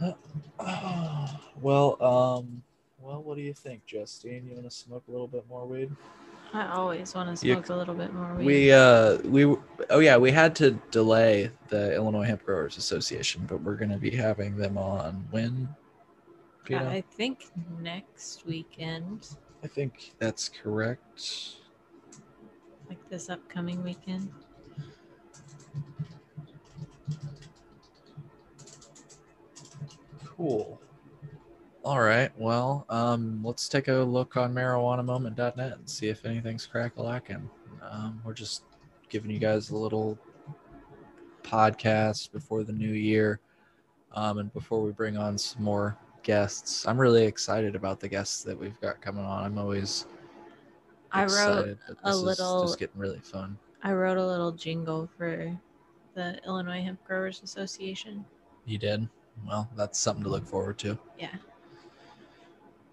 uh, 0.00 0.12
oh, 0.60 1.40
well, 1.60 2.00
um, 2.00 2.62
well, 3.00 3.20
what 3.20 3.36
do 3.36 3.42
you 3.42 3.52
think, 3.52 3.84
Justine? 3.84 4.46
You 4.46 4.52
want 4.54 4.70
to 4.70 4.70
smoke 4.70 5.02
a 5.08 5.10
little 5.10 5.26
bit 5.26 5.44
more 5.48 5.66
weed? 5.66 5.90
I 6.52 6.72
always 6.72 7.12
want 7.16 7.30
to 7.30 7.36
smoke 7.36 7.68
you, 7.68 7.74
a 7.74 7.78
little 7.78 7.96
bit 7.96 8.14
more 8.14 8.32
weed. 8.36 8.46
We 8.46 8.72
uh 8.72 9.18
we 9.24 9.56
oh 9.90 9.98
yeah 9.98 10.16
we 10.16 10.30
had 10.30 10.54
to 10.56 10.70
delay 10.92 11.50
the 11.66 11.96
Illinois 11.96 12.26
Hemp 12.26 12.44
Growers 12.44 12.76
Association, 12.76 13.44
but 13.48 13.60
we're 13.60 13.74
gonna 13.74 13.98
be 13.98 14.10
having 14.10 14.56
them 14.56 14.78
on 14.78 15.26
when. 15.32 15.68
I 16.70 17.02
think 17.10 17.50
next 17.82 18.46
weekend. 18.46 19.36
I 19.64 19.66
think 19.66 20.12
that's 20.18 20.50
correct. 20.50 21.56
Like 22.86 23.08
this 23.08 23.30
upcoming 23.30 23.82
weekend. 23.82 24.30
Cool. 30.26 30.78
All 31.82 32.00
right. 32.00 32.30
Well, 32.36 32.84
um, 32.90 33.40
let's 33.42 33.68
take 33.68 33.88
a 33.88 33.94
look 33.94 34.36
on 34.36 34.52
marijuanamoment.net 34.52 35.78
and 35.78 35.88
see 35.88 36.08
if 36.08 36.26
anything's 36.26 36.66
crack 36.66 36.96
a 36.98 37.02
lacking. 37.02 37.48
Um, 37.82 38.20
we're 38.22 38.34
just 38.34 38.64
giving 39.08 39.30
you 39.30 39.38
guys 39.38 39.70
a 39.70 39.76
little 39.76 40.18
podcast 41.42 42.32
before 42.32 42.64
the 42.64 42.72
new 42.72 42.92
year. 42.92 43.40
Um, 44.12 44.38
and 44.38 44.52
before 44.52 44.82
we 44.82 44.92
bring 44.92 45.16
on 45.16 45.38
some 45.38 45.62
more 45.62 45.96
guests, 46.24 46.86
I'm 46.88 47.00
really 47.00 47.24
excited 47.24 47.76
about 47.76 48.00
the 48.00 48.08
guests 48.08 48.42
that 48.42 48.58
we've 48.58 48.78
got 48.80 49.00
coming 49.00 49.24
on. 49.24 49.44
I'm 49.44 49.58
always 49.58 50.06
I 51.12 51.26
wrote 51.26 51.78
a 52.02 52.16
little- 52.16 52.62
just 52.62 52.78
getting 52.80 52.98
really 52.98 53.20
fun. 53.20 53.56
I 53.84 53.92
wrote 53.92 54.18
a 54.18 54.26
little 54.26 54.50
jingle 54.50 55.08
for 55.16 55.56
the 56.14 56.40
Illinois 56.44 56.82
Hemp 56.82 57.04
Growers 57.04 57.42
Association. 57.44 58.24
You 58.64 58.78
did? 58.78 59.08
Well, 59.46 59.68
that's 59.76 59.98
something 59.98 60.24
to 60.24 60.30
look 60.30 60.46
forward 60.46 60.78
to. 60.78 60.98
Yeah. 61.18 61.34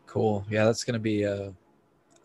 Cool. 0.06 0.46
Yeah, 0.50 0.66
that's 0.66 0.84
going 0.84 0.94
to 0.94 1.00
be 1.00 1.24
a, 1.24 1.54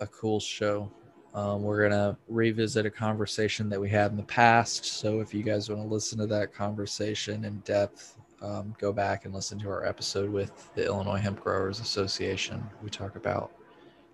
a 0.00 0.06
cool 0.08 0.40
show. 0.40 0.90
Um, 1.34 1.62
we're 1.62 1.88
going 1.88 1.92
to 1.92 2.16
revisit 2.28 2.86
a 2.86 2.90
conversation 2.90 3.68
that 3.68 3.80
we 3.80 3.88
had 3.88 4.10
in 4.10 4.16
the 4.16 4.22
past. 4.24 4.84
So 4.86 5.20
if 5.20 5.32
you 5.32 5.42
guys 5.42 5.68
want 5.68 5.82
to 5.82 5.86
listen 5.88 6.18
to 6.18 6.26
that 6.26 6.52
conversation 6.52 7.44
in 7.44 7.58
depth, 7.60 8.16
um, 8.42 8.74
go 8.78 8.92
back 8.92 9.24
and 9.24 9.34
listen 9.34 9.58
to 9.60 9.68
our 9.68 9.84
episode 9.86 10.30
with 10.30 10.70
the 10.74 10.84
Illinois 10.84 11.18
Hemp 11.18 11.40
Growers 11.40 11.80
Association. 11.80 12.62
We 12.82 12.90
talk 12.90 13.16
about 13.16 13.52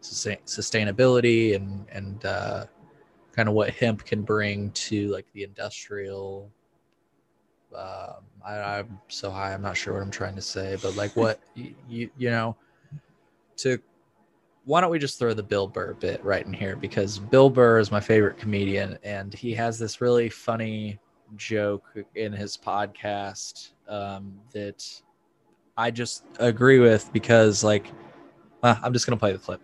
sustain- 0.00 0.38
sustainability 0.46 1.56
and, 1.56 1.86
and 1.90 2.24
uh, 2.24 2.66
kind 3.32 3.48
of 3.48 3.54
what 3.54 3.70
hemp 3.70 4.04
can 4.04 4.22
bring 4.22 4.70
to 4.72 5.08
like 5.08 5.26
the 5.32 5.42
industrial. 5.42 6.50
Um, 7.74 8.24
I, 8.44 8.54
I'm 8.58 8.98
so 9.08 9.30
high. 9.30 9.54
I'm 9.54 9.62
not 9.62 9.76
sure 9.76 9.94
what 9.94 10.02
I'm 10.02 10.10
trying 10.10 10.36
to 10.36 10.42
say, 10.42 10.76
but 10.82 10.94
like 10.94 11.16
what 11.16 11.40
you, 11.54 11.74
you, 11.88 12.10
you 12.16 12.30
know, 12.30 12.56
to 13.58 13.78
why 14.64 14.80
don't 14.80 14.90
we 14.90 14.98
just 14.98 15.18
throw 15.18 15.34
the 15.34 15.42
Bill 15.42 15.66
Burr 15.66 15.94
bit 15.94 16.22
right 16.24 16.46
in 16.46 16.52
here 16.52 16.76
because 16.76 17.18
Bill 17.18 17.50
Burr 17.50 17.80
is 17.80 17.90
my 17.90 18.00
favorite 18.00 18.38
comedian 18.38 18.98
and 19.02 19.34
he 19.34 19.52
has 19.54 19.78
this 19.78 20.00
really 20.00 20.28
funny 20.28 21.00
joke 21.36 21.84
in 22.14 22.32
his 22.32 22.56
podcast 22.56 23.70
um, 23.88 24.34
that 24.52 24.84
I 25.76 25.90
just 25.90 26.24
agree 26.38 26.78
with 26.78 27.12
because 27.12 27.64
like 27.64 27.90
uh, 28.62 28.76
I'm 28.82 28.92
just 28.92 29.06
gonna 29.06 29.16
play 29.16 29.32
the 29.32 29.38
clip. 29.38 29.60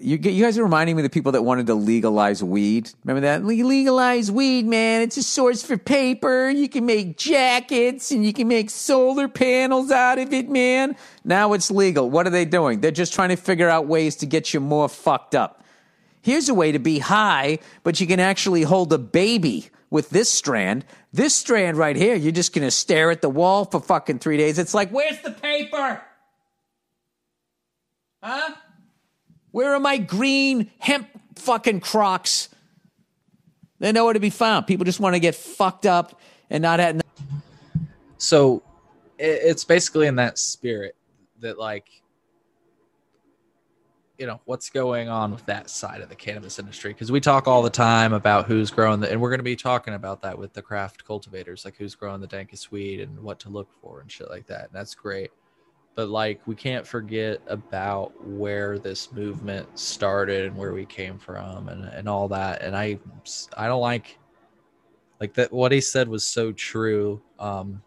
You, 0.00 0.18
you 0.18 0.44
guys 0.44 0.58
are 0.58 0.64
reminding 0.64 0.96
me 0.96 1.02
of 1.02 1.04
the 1.04 1.10
people 1.10 1.32
that 1.32 1.42
wanted 1.42 1.68
to 1.68 1.74
legalize 1.74 2.42
weed. 2.42 2.90
Remember 3.04 3.20
that? 3.20 3.44
Legalize 3.44 4.30
weed, 4.30 4.66
man. 4.66 5.02
It's 5.02 5.16
a 5.16 5.22
source 5.22 5.62
for 5.62 5.78
paper. 5.78 6.50
You 6.50 6.68
can 6.68 6.84
make 6.84 7.16
jackets 7.16 8.10
and 8.10 8.26
you 8.26 8.32
can 8.32 8.48
make 8.48 8.70
solar 8.70 9.28
panels 9.28 9.92
out 9.92 10.18
of 10.18 10.32
it, 10.32 10.50
man. 10.50 10.96
Now 11.24 11.52
it's 11.52 11.70
legal. 11.70 12.10
What 12.10 12.26
are 12.26 12.30
they 12.30 12.44
doing? 12.44 12.80
They're 12.80 12.90
just 12.90 13.14
trying 13.14 13.28
to 13.28 13.36
figure 13.36 13.70
out 13.70 13.86
ways 13.86 14.16
to 14.16 14.26
get 14.26 14.52
you 14.52 14.58
more 14.58 14.88
fucked 14.88 15.36
up. 15.36 15.62
Here's 16.22 16.48
a 16.48 16.54
way 16.54 16.72
to 16.72 16.78
be 16.78 16.98
high, 16.98 17.60
but 17.84 18.00
you 18.00 18.06
can 18.06 18.18
actually 18.18 18.62
hold 18.62 18.92
a 18.92 18.98
baby 18.98 19.70
with 19.94 20.10
this 20.10 20.28
strand. 20.28 20.84
This 21.12 21.36
strand 21.36 21.76
right 21.76 21.94
here, 21.94 22.16
you're 22.16 22.32
just 22.32 22.52
gonna 22.52 22.72
stare 22.72 23.12
at 23.12 23.22
the 23.22 23.30
wall 23.30 23.64
for 23.64 23.80
fucking 23.80 24.18
three 24.18 24.36
days. 24.36 24.58
It's 24.58 24.74
like, 24.74 24.90
where's 24.90 25.20
the 25.20 25.30
paper? 25.30 26.02
Huh? 28.20 28.54
Where 29.52 29.72
are 29.72 29.78
my 29.78 29.98
green 29.98 30.72
hemp 30.80 31.06
fucking 31.36 31.78
crocs? 31.78 32.48
They're 33.78 33.92
nowhere 33.92 34.14
to 34.14 34.20
be 34.20 34.30
found. 34.30 34.66
People 34.66 34.84
just 34.84 34.98
want 34.98 35.14
to 35.14 35.20
get 35.20 35.36
fucked 35.36 35.86
up 35.86 36.20
and 36.50 36.60
not 36.60 36.80
have. 36.80 37.00
so 38.18 38.64
it's 39.16 39.62
basically 39.62 40.08
in 40.08 40.16
that 40.16 40.38
spirit 40.38 40.96
that 41.38 41.56
like 41.56 41.86
you 44.18 44.26
know 44.26 44.40
what's 44.44 44.70
going 44.70 45.08
on 45.08 45.32
with 45.32 45.44
that 45.46 45.68
side 45.68 46.00
of 46.00 46.08
the 46.08 46.14
cannabis 46.14 46.58
industry? 46.58 46.92
Because 46.92 47.10
we 47.10 47.20
talk 47.20 47.48
all 47.48 47.62
the 47.62 47.70
time 47.70 48.12
about 48.12 48.46
who's 48.46 48.70
growing 48.70 49.00
the 49.00 49.10
and 49.10 49.20
we're 49.20 49.30
going 49.30 49.40
to 49.40 49.44
be 49.44 49.56
talking 49.56 49.94
about 49.94 50.22
that 50.22 50.38
with 50.38 50.52
the 50.52 50.62
craft 50.62 51.04
cultivators 51.04 51.64
like 51.64 51.76
who's 51.76 51.94
growing 51.94 52.20
the 52.20 52.28
dankest 52.28 52.70
weed 52.70 53.00
and 53.00 53.18
what 53.20 53.38
to 53.40 53.48
look 53.48 53.68
for 53.80 54.00
and 54.00 54.10
shit 54.10 54.30
like 54.30 54.46
that 54.46 54.64
and 54.66 54.72
that's 54.72 54.94
great. 54.94 55.30
But 55.96 56.08
like 56.08 56.40
we 56.46 56.54
can't 56.54 56.86
forget 56.86 57.40
about 57.46 58.12
where 58.26 58.78
this 58.78 59.12
movement 59.12 59.78
started 59.78 60.46
and 60.46 60.56
where 60.56 60.72
we 60.72 60.86
came 60.86 61.18
from 61.18 61.68
and, 61.68 61.84
and 61.84 62.08
all 62.08 62.28
that 62.28 62.62
and 62.62 62.76
i 62.76 62.98
i 63.56 63.68
don't 63.68 63.80
like 63.80 64.18
like 65.20 65.34
that 65.34 65.52
what 65.52 65.70
he 65.70 65.80
said 65.80 66.08
was 66.08 66.24
so 66.24 66.50
true 66.50 67.22
um 67.38 67.80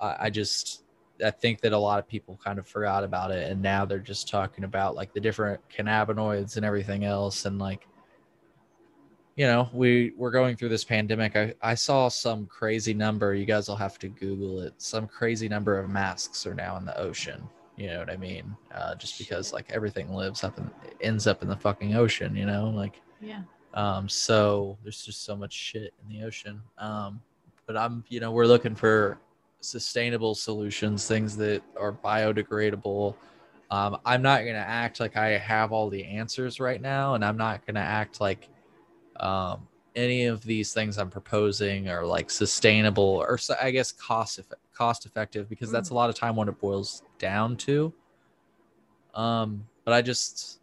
I, 0.00 0.16
I 0.20 0.30
just 0.30 0.82
I 1.24 1.30
think 1.30 1.60
that 1.60 1.72
a 1.72 1.78
lot 1.78 1.98
of 1.98 2.08
people 2.08 2.38
kind 2.42 2.58
of 2.58 2.66
forgot 2.66 3.04
about 3.04 3.30
it, 3.30 3.50
and 3.50 3.60
now 3.60 3.84
they're 3.84 3.98
just 3.98 4.28
talking 4.28 4.64
about 4.64 4.94
like 4.94 5.12
the 5.12 5.20
different 5.20 5.60
cannabinoids 5.68 6.56
and 6.56 6.64
everything 6.64 7.04
else, 7.04 7.44
and 7.44 7.58
like, 7.58 7.86
you 9.36 9.46
know, 9.46 9.68
we 9.72 10.12
we're 10.16 10.30
going 10.30 10.56
through 10.56 10.68
this 10.70 10.84
pandemic. 10.84 11.36
I 11.36 11.54
I 11.62 11.74
saw 11.74 12.08
some 12.08 12.46
crazy 12.46 12.94
number. 12.94 13.34
You 13.34 13.46
guys 13.46 13.68
will 13.68 13.76
have 13.76 13.98
to 14.00 14.08
Google 14.08 14.60
it. 14.60 14.74
Some 14.78 15.06
crazy 15.06 15.48
number 15.48 15.78
of 15.78 15.88
masks 15.88 16.46
are 16.46 16.54
now 16.54 16.76
in 16.76 16.84
the 16.84 16.98
ocean. 16.98 17.48
You 17.76 17.86
know 17.88 18.00
what 18.00 18.10
I 18.10 18.16
mean? 18.16 18.54
Uh, 18.74 18.94
just 18.96 19.18
because 19.18 19.52
like 19.52 19.70
everything 19.72 20.12
lives 20.12 20.44
up 20.44 20.58
and 20.58 20.70
ends 21.00 21.26
up 21.26 21.42
in 21.42 21.48
the 21.48 21.56
fucking 21.56 21.94
ocean. 21.94 22.36
You 22.36 22.44
know, 22.44 22.68
like 22.70 23.00
Yeah. 23.20 23.42
um, 23.72 24.08
so 24.08 24.76
there's 24.82 25.02
just 25.02 25.24
so 25.24 25.34
much 25.34 25.52
shit 25.54 25.94
in 26.02 26.14
the 26.18 26.26
ocean. 26.26 26.60
Um, 26.76 27.22
but 27.66 27.76
I'm, 27.78 28.04
you 28.08 28.20
know, 28.20 28.32
we're 28.32 28.46
looking 28.46 28.74
for 28.74 29.18
sustainable 29.60 30.34
solutions, 30.34 31.06
things 31.06 31.36
that 31.36 31.62
are 31.78 31.92
biodegradable. 31.92 33.14
Um, 33.70 33.98
I'm 34.04 34.22
not 34.22 34.42
going 34.42 34.54
to 34.54 34.60
act 34.60 35.00
like 35.00 35.16
I 35.16 35.38
have 35.38 35.72
all 35.72 35.88
the 35.88 36.04
answers 36.04 36.58
right 36.58 36.80
now, 36.80 37.14
and 37.14 37.24
I'm 37.24 37.36
not 37.36 37.64
going 37.66 37.76
to 37.76 37.80
act 37.80 38.20
like 38.20 38.48
um, 39.20 39.68
any 39.94 40.24
of 40.24 40.42
these 40.42 40.72
things 40.72 40.98
I'm 40.98 41.10
proposing 41.10 41.88
are 41.88 42.04
like 42.04 42.30
sustainable 42.30 43.24
or 43.28 43.38
so- 43.38 43.56
I 43.60 43.70
guess 43.70 43.92
cost 43.92 44.38
eff- 44.38 44.58
cost 44.72 45.06
effective 45.06 45.48
because 45.48 45.70
that's 45.70 45.90
a 45.90 45.94
lot 45.94 46.10
of 46.10 46.16
time 46.16 46.36
what 46.36 46.48
it 46.48 46.58
boils 46.58 47.02
down 47.18 47.56
to. 47.58 47.92
Um, 49.14 49.66
but 49.84 49.92
I 49.92 50.02
just 50.02 50.60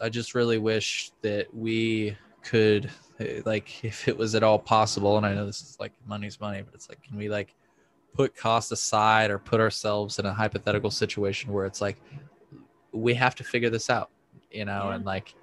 I 0.00 0.08
just 0.08 0.34
really 0.34 0.58
wish 0.58 1.12
that 1.22 1.52
we 1.54 2.16
could 2.42 2.90
eh, 3.20 3.42
like 3.44 3.84
if 3.84 4.08
it 4.08 4.16
was 4.16 4.34
at 4.34 4.42
all 4.42 4.58
possible 4.58 5.16
and 5.16 5.26
I 5.26 5.34
know 5.34 5.46
this 5.46 5.60
is 5.60 5.76
like 5.78 5.92
money's 6.06 6.40
money 6.40 6.62
but 6.62 6.74
it's 6.74 6.88
like 6.88 7.02
can 7.02 7.16
we 7.16 7.28
like 7.28 7.54
put 8.14 8.34
cost 8.36 8.72
aside 8.72 9.30
or 9.30 9.38
put 9.38 9.60
ourselves 9.60 10.18
in 10.18 10.26
a 10.26 10.32
hypothetical 10.32 10.90
situation 10.90 11.52
where 11.52 11.66
it's 11.66 11.80
like 11.80 11.96
we 12.92 13.14
have 13.14 13.34
to 13.36 13.44
figure 13.44 13.70
this 13.70 13.90
out 13.90 14.10
you 14.50 14.64
know 14.64 14.88
Yeah. 14.88 14.94
and 14.96 15.04
like 15.04 15.34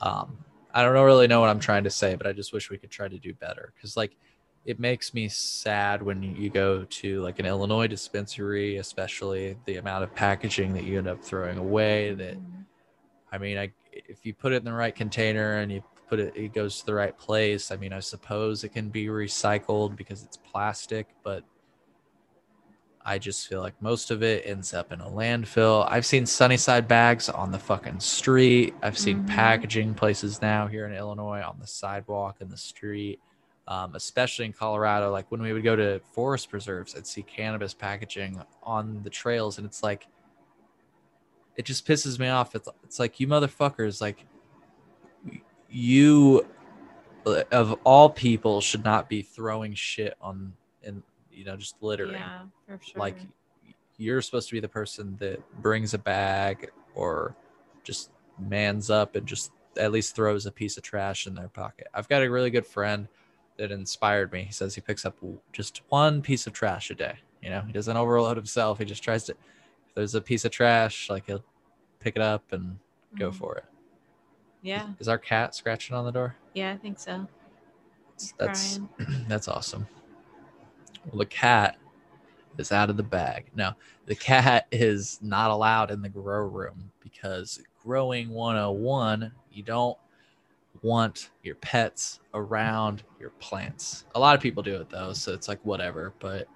um 0.00 0.38
I 0.74 0.82
don't 0.82 0.94
really 1.04 1.26
know 1.26 1.40
what 1.40 1.50
I'm 1.50 1.60
trying 1.60 1.84
to 1.84 1.90
say 1.90 2.14
but 2.14 2.26
I 2.26 2.32
just 2.32 2.52
wish 2.52 2.70
we 2.70 2.78
could 2.78 2.90
try 2.90 3.08
to 3.08 3.18
do 3.18 3.34
better 3.34 3.72
cuz 3.80 3.96
like 3.96 4.16
it 4.64 4.78
makes 4.78 5.12
me 5.12 5.28
sad 5.28 6.02
when 6.02 6.22
you 6.22 6.48
go 6.48 6.84
to 6.84 7.20
like 7.20 7.40
an 7.40 7.46
Illinois 7.46 7.88
dispensary 7.88 8.76
especially 8.76 9.56
the 9.66 9.76
amount 9.76 10.04
of 10.04 10.14
packaging 10.14 10.72
that 10.74 10.84
you 10.84 10.98
end 10.98 11.08
up 11.08 11.22
throwing 11.22 11.58
away 11.58 12.14
that 12.14 12.36
Mhm. 12.36 12.64
I 13.32 13.38
mean, 13.38 13.56
I 13.58 13.72
if 13.92 14.24
you 14.24 14.34
put 14.34 14.52
it 14.52 14.56
in 14.56 14.64
the 14.64 14.72
right 14.72 14.94
container 14.94 15.58
and 15.58 15.72
you 15.72 15.82
put 16.08 16.20
it, 16.20 16.36
it 16.36 16.52
goes 16.52 16.78
to 16.80 16.86
the 16.86 16.94
right 16.94 17.16
place. 17.16 17.70
I 17.70 17.76
mean, 17.76 17.92
I 17.92 18.00
suppose 18.00 18.62
it 18.62 18.70
can 18.70 18.90
be 18.90 19.06
recycled 19.06 19.96
because 19.96 20.22
it's 20.22 20.36
plastic, 20.36 21.08
but 21.22 21.42
I 23.04 23.18
just 23.18 23.48
feel 23.48 23.60
like 23.60 23.80
most 23.82 24.10
of 24.10 24.22
it 24.22 24.44
ends 24.46 24.72
up 24.72 24.92
in 24.92 25.00
a 25.00 25.06
landfill. 25.10 25.86
I've 25.90 26.06
seen 26.06 26.24
Sunnyside 26.24 26.86
bags 26.86 27.28
on 27.28 27.50
the 27.50 27.58
fucking 27.58 27.98
street. 28.00 28.74
I've 28.82 28.96
seen 28.96 29.24
Mhm. 29.24 29.28
packaging 29.28 29.94
places 29.94 30.40
now 30.40 30.68
here 30.68 30.86
in 30.86 30.94
Illinois 30.94 31.42
on 31.42 31.58
the 31.58 31.66
sidewalk 31.66 32.36
and 32.40 32.50
the 32.50 32.56
street. 32.56 33.20
Um, 33.68 33.94
especially 33.94 34.46
in 34.46 34.52
Colorado, 34.52 35.10
like 35.10 35.30
when 35.30 35.40
we 35.40 35.52
would 35.52 35.62
go 35.62 35.76
to 35.76 36.00
forest 36.12 36.50
preserves, 36.50 36.96
I'd 36.96 37.06
see 37.06 37.22
cannabis 37.22 37.74
packaging 37.74 38.42
on 38.62 39.02
the 39.02 39.10
trails, 39.10 39.58
and 39.58 39.66
it's 39.66 39.82
like, 39.82 40.08
it 41.56 41.64
just 41.64 41.86
pisses 41.86 42.18
me 42.18 42.28
off. 42.28 42.54
It's 42.54 42.68
it's 42.82 42.98
like 42.98 43.20
you 43.20 43.28
motherfuckers, 43.28 44.00
like 44.00 44.26
you 45.68 46.46
of 47.52 47.78
all 47.84 48.10
people 48.10 48.60
should 48.60 48.84
not 48.84 49.08
be 49.08 49.22
throwing 49.22 49.74
shit 49.74 50.14
on 50.20 50.54
and 50.82 51.02
you 51.32 51.44
know 51.44 51.56
just 51.56 51.76
littering. 51.82 52.12
Yeah, 52.12 52.40
for 52.66 52.78
sure. 52.82 53.00
Like 53.00 53.18
you're 53.96 54.22
supposed 54.22 54.48
to 54.48 54.54
be 54.54 54.60
the 54.60 54.68
person 54.68 55.16
that 55.20 55.38
brings 55.62 55.94
a 55.94 55.98
bag 55.98 56.70
or 56.94 57.34
just 57.84 58.10
mans 58.38 58.90
up 58.90 59.14
and 59.16 59.26
just 59.26 59.52
at 59.76 59.92
least 59.92 60.14
throws 60.14 60.46
a 60.46 60.50
piece 60.52 60.76
of 60.76 60.82
trash 60.82 61.26
in 61.26 61.34
their 61.34 61.48
pocket. 61.48 61.86
I've 61.94 62.08
got 62.08 62.22
a 62.22 62.30
really 62.30 62.50
good 62.50 62.66
friend 62.66 63.08
that 63.58 63.70
inspired 63.70 64.32
me. 64.32 64.44
He 64.44 64.52
says 64.52 64.74
he 64.74 64.80
picks 64.80 65.04
up 65.04 65.16
just 65.52 65.82
one 65.88 66.22
piece 66.22 66.46
of 66.46 66.52
trash 66.52 66.90
a 66.90 66.94
day. 66.94 67.16
You 67.42 67.50
know, 67.50 67.60
he 67.62 67.72
doesn't 67.72 67.96
overload 67.96 68.36
himself. 68.36 68.78
He 68.78 68.84
just 68.84 69.02
tries 69.02 69.24
to. 69.24 69.32
If 69.32 69.94
there's 69.94 70.14
a 70.14 70.20
piece 70.20 70.44
of 70.44 70.50
trash, 70.52 71.10
like 71.10 71.26
he'll 71.26 71.44
pick 72.00 72.16
it 72.16 72.22
up 72.22 72.52
and 72.52 72.78
go 73.18 73.30
Mhm. 73.30 73.34
for 73.34 73.56
it. 73.58 73.64
Yeah, 74.62 74.92
Is 74.98 75.08
our 75.08 75.18
cat 75.18 75.54
scratching 75.54 75.94
on 75.96 76.04
the 76.04 76.12
door? 76.12 76.36
yeah, 76.54 76.72
I 76.72 76.76
think 76.78 76.98
so. 76.98 77.26
He's 78.18 78.32
That's 78.38 78.78
crying. 78.78 78.88
that's 79.28 79.48
awesome. 79.48 79.86
Well, 81.06 81.18
the 81.18 81.26
cat 81.26 81.76
is 82.58 82.72
out 82.72 82.90
of 82.90 82.96
the 82.96 83.02
bag. 83.02 83.46
Now, 83.54 83.76
the 84.06 84.14
cat 84.14 84.66
is 84.72 85.18
not 85.22 85.50
allowed 85.50 85.90
in 85.90 86.02
the 86.02 86.08
grow 86.08 86.46
room 86.46 86.90
because 87.00 87.60
growing 87.82 88.30
101, 88.30 89.32
you 89.50 89.62
don't 89.62 89.98
want 90.82 91.30
your 91.42 91.54
pets 91.56 92.20
around 92.34 93.02
your 93.20 93.30
plants. 93.40 94.04
A 94.14 94.20
lot 94.20 94.34
of 94.34 94.40
people 94.40 94.62
do 94.62 94.76
it 94.76 94.88
though, 94.90 95.12
so 95.12 95.32
it's 95.32 95.48
like 95.48 95.64
whatever. 95.64 96.14
But 96.18 96.48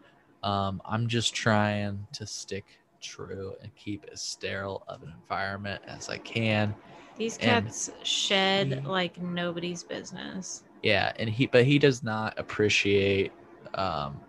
um, 0.42 0.80
I'm 0.84 1.06
just 1.06 1.34
trying 1.34 2.06
to 2.14 2.26
stick 2.26 2.64
true 3.00 3.54
and 3.62 3.74
keep 3.76 4.06
as 4.12 4.20
sterile 4.22 4.82
of 4.88 5.02
an 5.02 5.12
environment 5.20 5.82
as 5.86 6.08
I 6.08 6.18
can. 6.18 6.74
These 7.16 7.38
And 7.38 7.66
cats 7.66 7.90
shed 8.02 8.68
he- 8.68 8.88
like 8.88 9.20
nobody's 9.20 9.82
business. 9.82 10.64
Yeah, 10.82 11.12
and 11.16 11.28
he 11.28 11.46
but 11.46 11.64
he 11.64 11.78
does 11.78 12.02
not 12.02 12.38
appreciate 12.38 13.32
um 13.74 14.20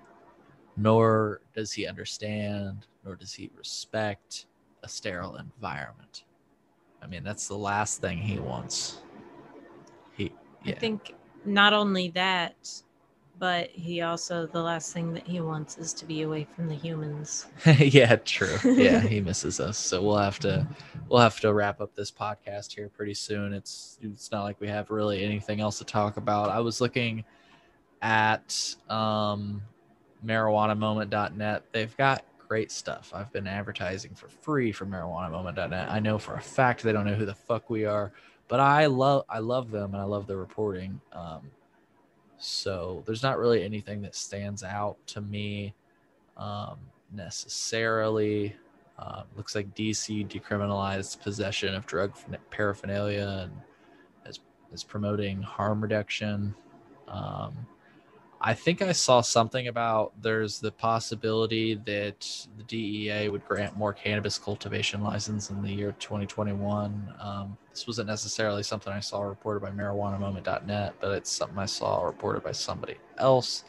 nor 0.78 1.42
does 1.56 1.74
he 1.74 1.88
understand 1.88 2.86
nor 3.04 3.16
does 3.16 3.34
he 3.34 3.50
respect 3.58 4.46
a 4.84 4.88
sterile 4.88 5.38
environment. 5.38 6.24
I 7.02 7.08
mean, 7.08 7.24
that's 7.24 7.48
the 7.48 7.58
last 7.58 8.02
thing 8.02 8.18
he 8.18 8.38
wants. 8.38 9.00
He 10.16 10.32
I 10.66 10.74
think 10.74 11.16
not 11.46 11.74
only 11.74 12.10
that, 12.10 12.82
but 13.40 13.70
he 13.70 14.02
also 14.02 14.48
the 14.48 14.62
last 14.62 14.94
thing 14.94 15.14
that 15.14 15.26
he 15.28 15.40
wants 15.40 15.78
is 15.78 15.94
to 15.94 16.06
be 16.06 16.24
away 16.24 16.48
from 16.56 16.68
the 16.68 16.76
humans. 16.76 17.48
yeah, 17.78 18.16
true. 18.18 18.58
Yeah, 18.64 19.00
he 19.00 19.22
misses 19.30 19.60
us. 19.60 19.78
So 19.78 20.02
we'll 20.02 20.18
have 20.18 20.40
to 20.40 20.68
we'll 21.08 21.22
have 21.22 21.40
to 21.42 21.54
wrap 21.54 21.80
up 21.80 21.96
this 21.96 22.12
podcast 22.12 22.74
here 22.74 22.90
pretty 22.90 23.14
soon. 23.14 23.54
It's 23.54 24.00
it's 24.02 24.32
not 24.32 24.44
like 24.44 24.60
we 24.60 24.68
have 24.68 24.90
really 24.90 25.24
anything 25.24 25.62
else 25.62 25.78
to 25.78 25.86
talk 25.86 26.18
about. 26.18 26.50
I 26.50 26.60
was 26.60 26.82
looking 26.82 27.24
at 28.02 28.76
um 28.90 29.62
marijuanamoment.net. 30.26 31.64
They've 31.72 31.98
got 31.98 32.26
great 32.48 32.72
stuff. 32.72 33.12
I've 33.14 33.32
been 33.32 33.48
advertising 33.48 34.16
for 34.16 34.28
free 34.28 34.72
for 34.72 34.86
marijuanamoment.net. 34.86 35.90
I 35.92 36.00
know 36.00 36.18
for 36.18 36.36
a 36.36 36.42
fact 36.42 36.84
they 36.84 36.94
don't 36.94 37.06
know 37.06 37.14
who 37.14 37.26
the 37.26 37.36
fuck 37.36 37.70
we 37.70 37.86
are, 37.86 38.12
but 38.48 38.60
I 38.60 38.86
love 38.86 39.26
I 39.30 39.40
love 39.40 39.72
them 39.72 39.94
and 39.94 40.02
I 40.02 40.06
love 40.06 40.28
their 40.28 40.38
reporting. 40.38 41.00
Um 41.12 41.42
so 42.38 43.04
there's 43.06 43.24
not 43.24 43.40
really 43.40 43.64
anything 43.64 44.02
that 44.04 44.16
stands 44.16 44.64
out 44.64 44.98
to 45.08 45.22
me 45.22 45.74
um, 46.38 46.78
necessarily. 47.12 48.56
Um, 49.00 49.24
looks 49.36 49.56
like 49.56 49.76
DC 49.76 50.28
decriminalized 50.28 51.22
possession 51.22 51.76
of 51.76 51.86
drug 51.86 52.14
paraphernalia 52.50 53.50
and 53.50 53.52
is, 54.30 54.40
is 54.72 54.84
promoting 54.84 55.42
harm 55.42 55.82
reduction. 55.82 56.54
Um, 57.08 57.56
I 58.40 58.54
think 58.54 58.82
I 58.82 58.92
saw 58.92 59.22
something 59.22 59.68
about 59.68 60.14
there's 60.22 60.60
the 60.60 60.72
possibility 60.72 61.74
that 61.86 62.48
the 62.58 62.64
DEA 62.64 63.30
would 63.30 63.46
grant 63.48 63.76
more 63.76 63.94
cannabis 63.94 64.38
cultivation 64.38 65.02
license 65.02 65.50
in 65.50 65.62
the 65.64 65.72
year 65.72 65.96
2021. 66.00 67.14
Um, 67.20 67.58
this 67.72 67.88
wasn't 67.88 68.08
necessarily 68.08 68.62
something 68.62 68.94
I 68.94 69.00
saw 69.00 69.22
reported 69.22 69.62
by 69.62 69.72
marijuanamoment.net, 69.72 70.96
but 71.00 71.12
it's 71.14 71.32
something 71.32 71.58
I 71.58 71.66
saw 71.66 72.04
reported 72.04 72.44
by 72.44 72.52
somebody 72.52 72.98
else. 73.18 73.64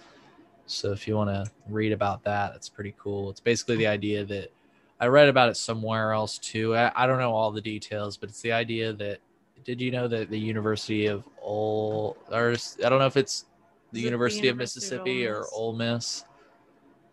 So 0.66 0.92
if 0.92 1.08
you 1.08 1.16
want 1.16 1.30
to 1.30 1.50
read 1.68 1.92
about 1.92 2.22
that, 2.24 2.54
it's 2.54 2.68
pretty 2.68 2.94
cool. 2.98 3.30
It's 3.30 3.40
basically 3.40 3.76
the 3.76 3.86
idea 3.86 4.24
that 4.26 4.52
I 5.00 5.06
read 5.06 5.28
about 5.28 5.48
it 5.48 5.56
somewhere 5.56 6.12
else 6.12 6.36
too. 6.36 6.76
I, 6.76 6.92
I 6.94 7.06
don't 7.06 7.18
know 7.18 7.32
all 7.32 7.50
the 7.52 7.62
details, 7.62 8.18
but 8.18 8.28
it's 8.28 8.42
the 8.42 8.52
idea 8.52 8.92
that 8.92 9.20
did 9.64 9.80
you 9.80 9.90
know 9.90 10.08
that 10.08 10.28
the 10.28 10.38
University 10.38 11.06
of 11.06 11.24
Ole 11.40 12.18
or 12.30 12.54
I 12.84 12.88
don't 12.88 12.98
know 12.98 13.06
if 13.06 13.16
it's 13.16 13.46
the 13.93 13.99
Is 13.99 14.03
it 14.03 14.03
the 14.03 14.11
University 14.11 14.49
of 14.49 14.57
Mississippi 14.57 15.26
or? 15.26 15.45
Ole 15.53 15.72
Miss. 15.74 16.24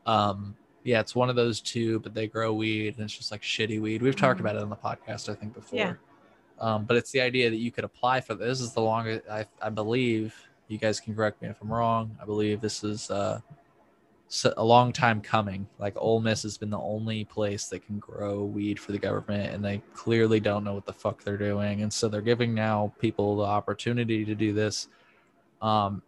Um, 0.05 0.55
yeah, 0.83 0.99
it's 0.99 1.15
one 1.15 1.29
of 1.29 1.35
those 1.35 1.61
two, 1.61 1.99
but 2.01 2.13
they 2.13 2.27
grow 2.27 2.53
weed 2.53 2.95
and 2.95 3.03
it's 3.05 3.17
just 3.17 3.31
like 3.31 3.41
shitty 3.41 3.81
weed. 3.81 4.01
We've 4.01 4.15
talked 4.15 4.37
Mhm. 4.37 4.41
about 4.41 4.55
it 4.57 4.61
on 4.61 4.69
the 4.69 4.75
podcast, 4.75 5.29
I 5.29 5.35
think, 5.35 5.53
before. 5.53 5.79
Yeah. 5.79 5.93
Um, 6.59 6.85
but 6.85 6.95
it's 6.95 7.11
the 7.11 7.21
idea 7.21 7.49
that 7.49 7.57
you 7.57 7.71
could 7.71 7.83
apply 7.83 8.21
for 8.21 8.35
this. 8.35 8.61
Is 8.61 8.73
the 8.73 8.81
longest 8.81 9.27
I, 9.29 9.45
I 9.61 9.69
believe. 9.69 10.35
You 10.67 10.77
guys 10.77 10.99
can 10.99 11.13
correct 11.15 11.41
me 11.41 11.47
if 11.49 11.61
I'm 11.61 11.71
wrong. 11.71 12.17
I 12.21 12.25
believe 12.25 12.61
this 12.61 12.83
is 12.83 13.11
uh, 13.11 13.39
a 14.57 14.63
long 14.63 14.91
time 14.91 15.21
coming. 15.21 15.67
Like 15.79 15.93
Ole 15.97 16.19
Miss 16.21 16.43
has 16.43 16.57
been 16.57 16.69
the 16.71 16.79
only 16.79 17.25
place 17.25 17.67
that 17.67 17.85
can 17.85 17.99
grow 17.99 18.43
weed 18.43 18.79
for 18.79 18.91
the 18.91 18.97
government, 18.97 19.53
and 19.53 19.63
they 19.63 19.81
clearly 19.93 20.39
don't 20.39 20.63
know 20.63 20.73
what 20.73 20.85
the 20.85 20.93
fuck 20.93 21.23
they're 21.23 21.37
doing. 21.37 21.81
And 21.81 21.91
so 21.91 22.07
they're 22.09 22.21
giving 22.21 22.53
now 22.53 22.93
people 22.99 23.37
the 23.37 23.43
opportunity 23.43 24.23
to 24.25 24.33
do 24.33 24.53
this. 24.53 24.87
Um, 25.61 26.01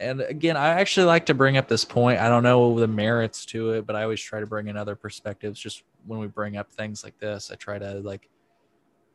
and 0.00 0.20
again, 0.20 0.56
I 0.56 0.68
actually 0.80 1.06
like 1.06 1.26
to 1.26 1.34
bring 1.34 1.56
up 1.56 1.68
this 1.68 1.84
point. 1.84 2.20
I 2.20 2.28
don't 2.28 2.42
know 2.44 2.78
the 2.78 2.86
merits 2.86 3.44
to 3.46 3.72
it, 3.72 3.86
but 3.86 3.96
I 3.96 4.04
always 4.04 4.20
try 4.20 4.40
to 4.40 4.46
bring 4.46 4.68
in 4.68 4.76
other 4.76 4.94
perspectives. 4.94 5.58
Just 5.58 5.82
when 6.06 6.20
we 6.20 6.28
bring 6.28 6.56
up 6.56 6.70
things 6.70 7.02
like 7.02 7.18
this, 7.18 7.50
I 7.50 7.56
try 7.56 7.78
to 7.78 7.94
like, 8.00 8.28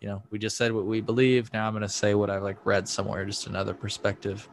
you 0.02 0.10
know, 0.10 0.22
we 0.30 0.40
just 0.40 0.58
said 0.58 0.74
what 0.74 0.86
we 0.86 1.00
believe. 1.00 1.52
Now 1.54 1.68
I'm 1.68 1.74
going 1.74 1.84
to 1.84 1.90
say 1.90 2.16
what 2.16 2.30
I've 2.30 2.44
like 2.44 2.66
read 2.66 2.88
somewhere, 2.88 3.24
just 3.26 3.48
another 3.48 3.74
perspective 3.74 4.50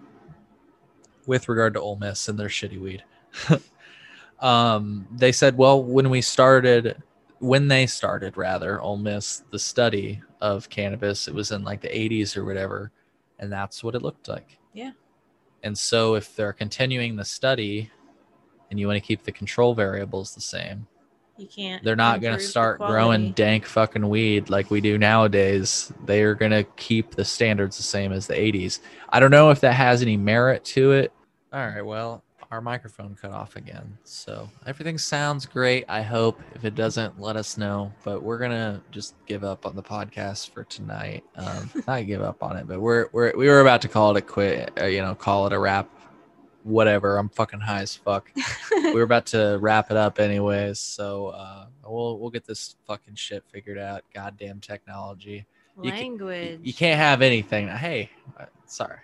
with 1.26 1.49
regard 1.49 1.74
to 1.74 1.81
Ole 1.81 1.97
Miss 1.97 2.28
and 2.28 2.39
their 2.39 2.49
shitty 2.49 2.81
weed. 2.81 3.05
um, 4.41 5.07
they 5.11 5.33
said, 5.33 5.57
well, 5.57 5.83
when 5.83 6.11
we 6.11 6.20
started, 6.20 7.03
when 7.41 7.66
they 7.66 7.87
started 7.87 8.37
rather, 8.37 8.81
Ole 8.81 8.99
Miss, 8.99 9.43
the 9.51 9.59
study 9.59 10.22
of 10.41 10.68
cannabis, 10.68 11.26
it 11.26 11.35
was 11.35 11.51
in 11.51 11.64
like 11.64 11.81
the 11.81 11.89
80s 11.89 12.37
or 12.37 12.45
whatever, 12.45 12.93
and 13.39 13.53
that's 13.53 13.83
what 13.83 13.95
it 13.95 14.03
looked 14.03 14.28
like. 14.28 14.59
Yeah. 14.72 14.93
And 15.62 15.76
so 15.76 16.14
if 16.14 16.34
they're 16.36 16.52
continuing 16.52 17.16
the 17.16 17.24
study 17.24 17.90
and 18.70 18.78
you 18.80 18.86
want 18.86 18.96
to 18.96 19.06
keep 19.06 19.24
the 19.24 19.32
control 19.32 19.74
variables 19.74 20.34
the 20.34 20.40
same, 20.40 20.86
You 21.36 21.46
can't. 21.46 21.82
they're 21.84 21.96
not 21.96 22.20
going 22.20 22.38
to 22.38 22.42
start 22.44 22.78
growing 22.78 23.32
dank 23.32 23.66
fucking 23.66 24.08
weed 24.08 24.48
like 24.50 24.70
we 24.70 24.80
do 24.80 24.96
nowadays. 24.98 25.92
They 26.06 26.22
are 26.22 26.34
going 26.34 26.52
to 26.52 26.64
keep 26.76 27.14
the 27.14 27.24
standards 27.24 27.76
the 27.76 27.82
same 27.82 28.12
as 28.12 28.26
the 28.26 28.34
80s. 28.34 28.80
I 29.08 29.20
don't 29.20 29.30
know 29.30 29.50
if 29.50 29.61
that 29.61 29.74
has 29.74 30.02
any 30.02 30.16
merit 30.16 30.64
to 30.66 30.92
it. 30.92 31.12
All 31.52 31.66
right, 31.66 31.82
well, 31.82 32.22
our 32.51 32.61
microphone 32.61 33.14
cut 33.14 33.30
off 33.30 33.57
again. 33.57 33.96
So 34.05 34.48
everything 34.66 34.98
sounds 34.98 35.46
great. 35.46 35.84
I 35.88 36.03
hope. 36.03 36.40
If 36.55 36.64
it 36.64 36.74
doesn't, 36.74 37.20
let 37.20 37.36
us 37.36 37.57
know. 37.57 37.92
But 38.05 38.22
we're 38.22 38.38
going 38.38 38.51
to 38.51 38.80
just 38.90 39.14
give 39.26 39.44
up 39.44 39.66
on 39.66 39.76
the 39.76 39.82
podcast 39.82 40.51
for 40.51 40.64
tonight. 40.64 41.22
Um, 41.36 41.70
not 41.86 42.07
give 42.07 42.22
up 42.22 42.42
on 42.42 42.57
it, 42.57 42.66
but 42.66 42.80
we're, 42.80 43.07
we're, 43.12 43.32
we 43.36 43.48
were 43.48 43.61
about 43.61 43.82
to 43.82 43.88
call 43.88 44.11
it 44.16 44.18
a 44.18 44.22
quit, 44.22 44.72
uh, 44.80 44.86
you 44.86 45.01
know, 45.01 45.14
call 45.14 45.46
it 45.46 45.53
a 45.53 45.59
wrap. 45.59 45.88
Whatever. 46.62 47.16
I'm 47.16 47.30
fucking 47.30 47.61
high 47.61 47.80
as 47.80 47.96
fuck 47.96 48.30
we 48.70 48.92
were 48.94 49.03
about 49.03 49.24
to 49.26 49.57
wrap 49.62 49.90
it 49.90 49.96
up 49.96 50.20
anyways 50.20 50.78
so 50.78 51.28
uh 51.28 51.66
we'll 51.86 52.18
we'll 52.18 52.28
get 52.28 52.44
this 52.44 52.76
fucking 52.86 53.14
shit 53.14 53.42
figured 53.51 53.78
out 53.78 54.03
goddamn 54.14 54.61
technology 54.61 55.46
you 55.82 55.90
can- 55.90 56.01
Language. 56.01 56.61
you 56.62 56.74
can't 56.74 57.01
have 57.01 57.22
anything 57.22 57.66
hey 57.68 58.11
uh, 58.38 58.44
sorry 58.66 58.98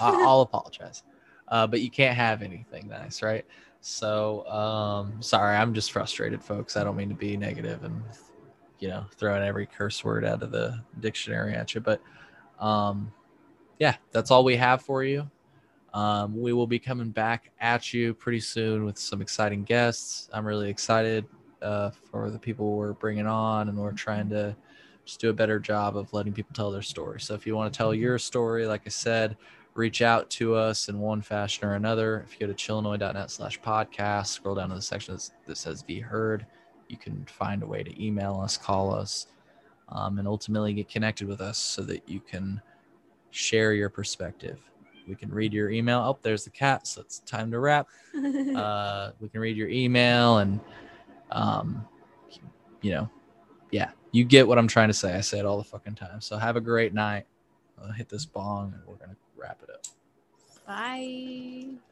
i'll 0.00 0.40
apologize 0.42 1.02
uh 1.48 1.66
but 1.66 1.80
you 1.80 1.90
can't 1.90 2.16
have 2.16 2.42
anything 2.42 2.88
nice 2.88 3.22
right 3.22 3.44
so 3.80 4.46
um 4.46 5.20
sorry 5.20 5.56
i'm 5.56 5.74
just 5.74 5.92
frustrated 5.92 6.42
folks 6.42 6.76
i 6.76 6.84
don't 6.84 6.96
mean 6.96 7.08
to 7.08 7.14
be 7.14 7.36
negative 7.36 7.82
and 7.84 8.02
you 8.78 8.88
know 8.88 9.04
throwing 9.16 9.42
every 9.42 9.66
curse 9.66 10.04
word 10.04 10.24
out 10.24 10.42
of 10.42 10.50
the 10.50 10.78
dictionary 11.00 11.54
at 11.54 11.74
you 11.74 11.80
but 11.80 12.00
um 12.58 13.12
yeah 13.78 13.96
that's 14.12 14.30
all 14.30 14.44
we 14.44 14.56
have 14.56 14.82
for 14.82 15.02
you 15.02 15.28
um, 15.94 16.40
we 16.40 16.52
will 16.52 16.66
be 16.66 16.78
coming 16.78 17.10
back 17.10 17.50
at 17.60 17.92
you 17.92 18.14
pretty 18.14 18.40
soon 18.40 18.84
with 18.84 18.98
some 18.98 19.20
exciting 19.20 19.62
guests. 19.62 20.28
I'm 20.32 20.46
really 20.46 20.70
excited 20.70 21.26
uh, 21.60 21.90
for 21.90 22.30
the 22.30 22.38
people 22.38 22.76
we're 22.76 22.94
bringing 22.94 23.26
on, 23.26 23.68
and 23.68 23.76
we're 23.76 23.92
trying 23.92 24.30
to 24.30 24.56
just 25.04 25.20
do 25.20 25.28
a 25.30 25.34
better 25.34 25.58
job 25.58 25.96
of 25.96 26.12
letting 26.12 26.32
people 26.32 26.54
tell 26.54 26.70
their 26.70 26.82
story. 26.82 27.20
So 27.20 27.34
if 27.34 27.46
you 27.46 27.54
want 27.56 27.72
to 27.72 27.76
tell 27.76 27.92
your 27.92 28.18
story, 28.18 28.66
like 28.66 28.82
I 28.86 28.88
said, 28.88 29.36
reach 29.74 30.02
out 30.02 30.28
to 30.30 30.54
us 30.54 30.88
in 30.88 30.98
one 30.98 31.22
fashion 31.22 31.66
or 31.66 31.74
another. 31.74 32.24
If 32.26 32.38
you 32.40 32.46
go 32.46 32.52
to 32.52 32.58
chillinois.net 32.58 33.30
slash 33.30 33.60
podcast, 33.60 34.28
scroll 34.28 34.54
down 34.54 34.68
to 34.68 34.74
the 34.74 34.82
section 34.82 35.18
that 35.46 35.56
says 35.56 35.82
be 35.82 36.00
heard, 36.00 36.46
you 36.88 36.96
can 36.96 37.24
find 37.26 37.62
a 37.62 37.66
way 37.66 37.82
to 37.82 38.04
email 38.04 38.40
us, 38.42 38.56
call 38.56 38.94
us, 38.94 39.28
um, 39.88 40.18
and 40.18 40.28
ultimately 40.28 40.72
get 40.72 40.88
connected 40.88 41.26
with 41.26 41.40
us 41.40 41.58
so 41.58 41.82
that 41.82 42.06
you 42.08 42.20
can 42.20 42.60
share 43.30 43.72
your 43.72 43.88
perspective. 43.88 44.60
We 45.08 45.14
can 45.14 45.30
read 45.30 45.52
your 45.52 45.70
email. 45.70 45.98
Oh, 46.00 46.18
there's 46.22 46.44
the 46.44 46.50
cat. 46.50 46.86
So 46.86 47.00
it's 47.00 47.20
time 47.20 47.50
to 47.50 47.58
wrap. 47.58 47.88
Uh, 48.52 49.12
we 49.18 49.28
can 49.28 49.40
read 49.40 49.56
your 49.56 49.68
email 49.68 50.38
and, 50.38 50.60
um, 51.30 51.84
you 52.82 52.90
know, 52.90 53.10
yeah, 53.70 53.90
you 54.12 54.24
get 54.24 54.46
what 54.46 54.58
I'm 54.58 54.68
trying 54.68 54.88
to 54.88 54.94
say. 54.94 55.14
I 55.14 55.22
say 55.22 55.38
it 55.38 55.46
all 55.46 55.56
the 55.56 55.64
fucking 55.64 55.94
time. 55.94 56.20
So 56.20 56.36
have 56.36 56.56
a 56.56 56.60
great 56.60 56.92
night. 56.92 57.24
I'll 57.82 57.90
hit 57.90 58.10
this 58.10 58.26
bong 58.26 58.74
and 58.74 58.82
we're 58.86 58.96
going 58.96 59.10
to 59.10 59.16
wrap 59.42 59.58
it 59.62 59.70
up. 59.70 59.86
Bye. 60.66 61.91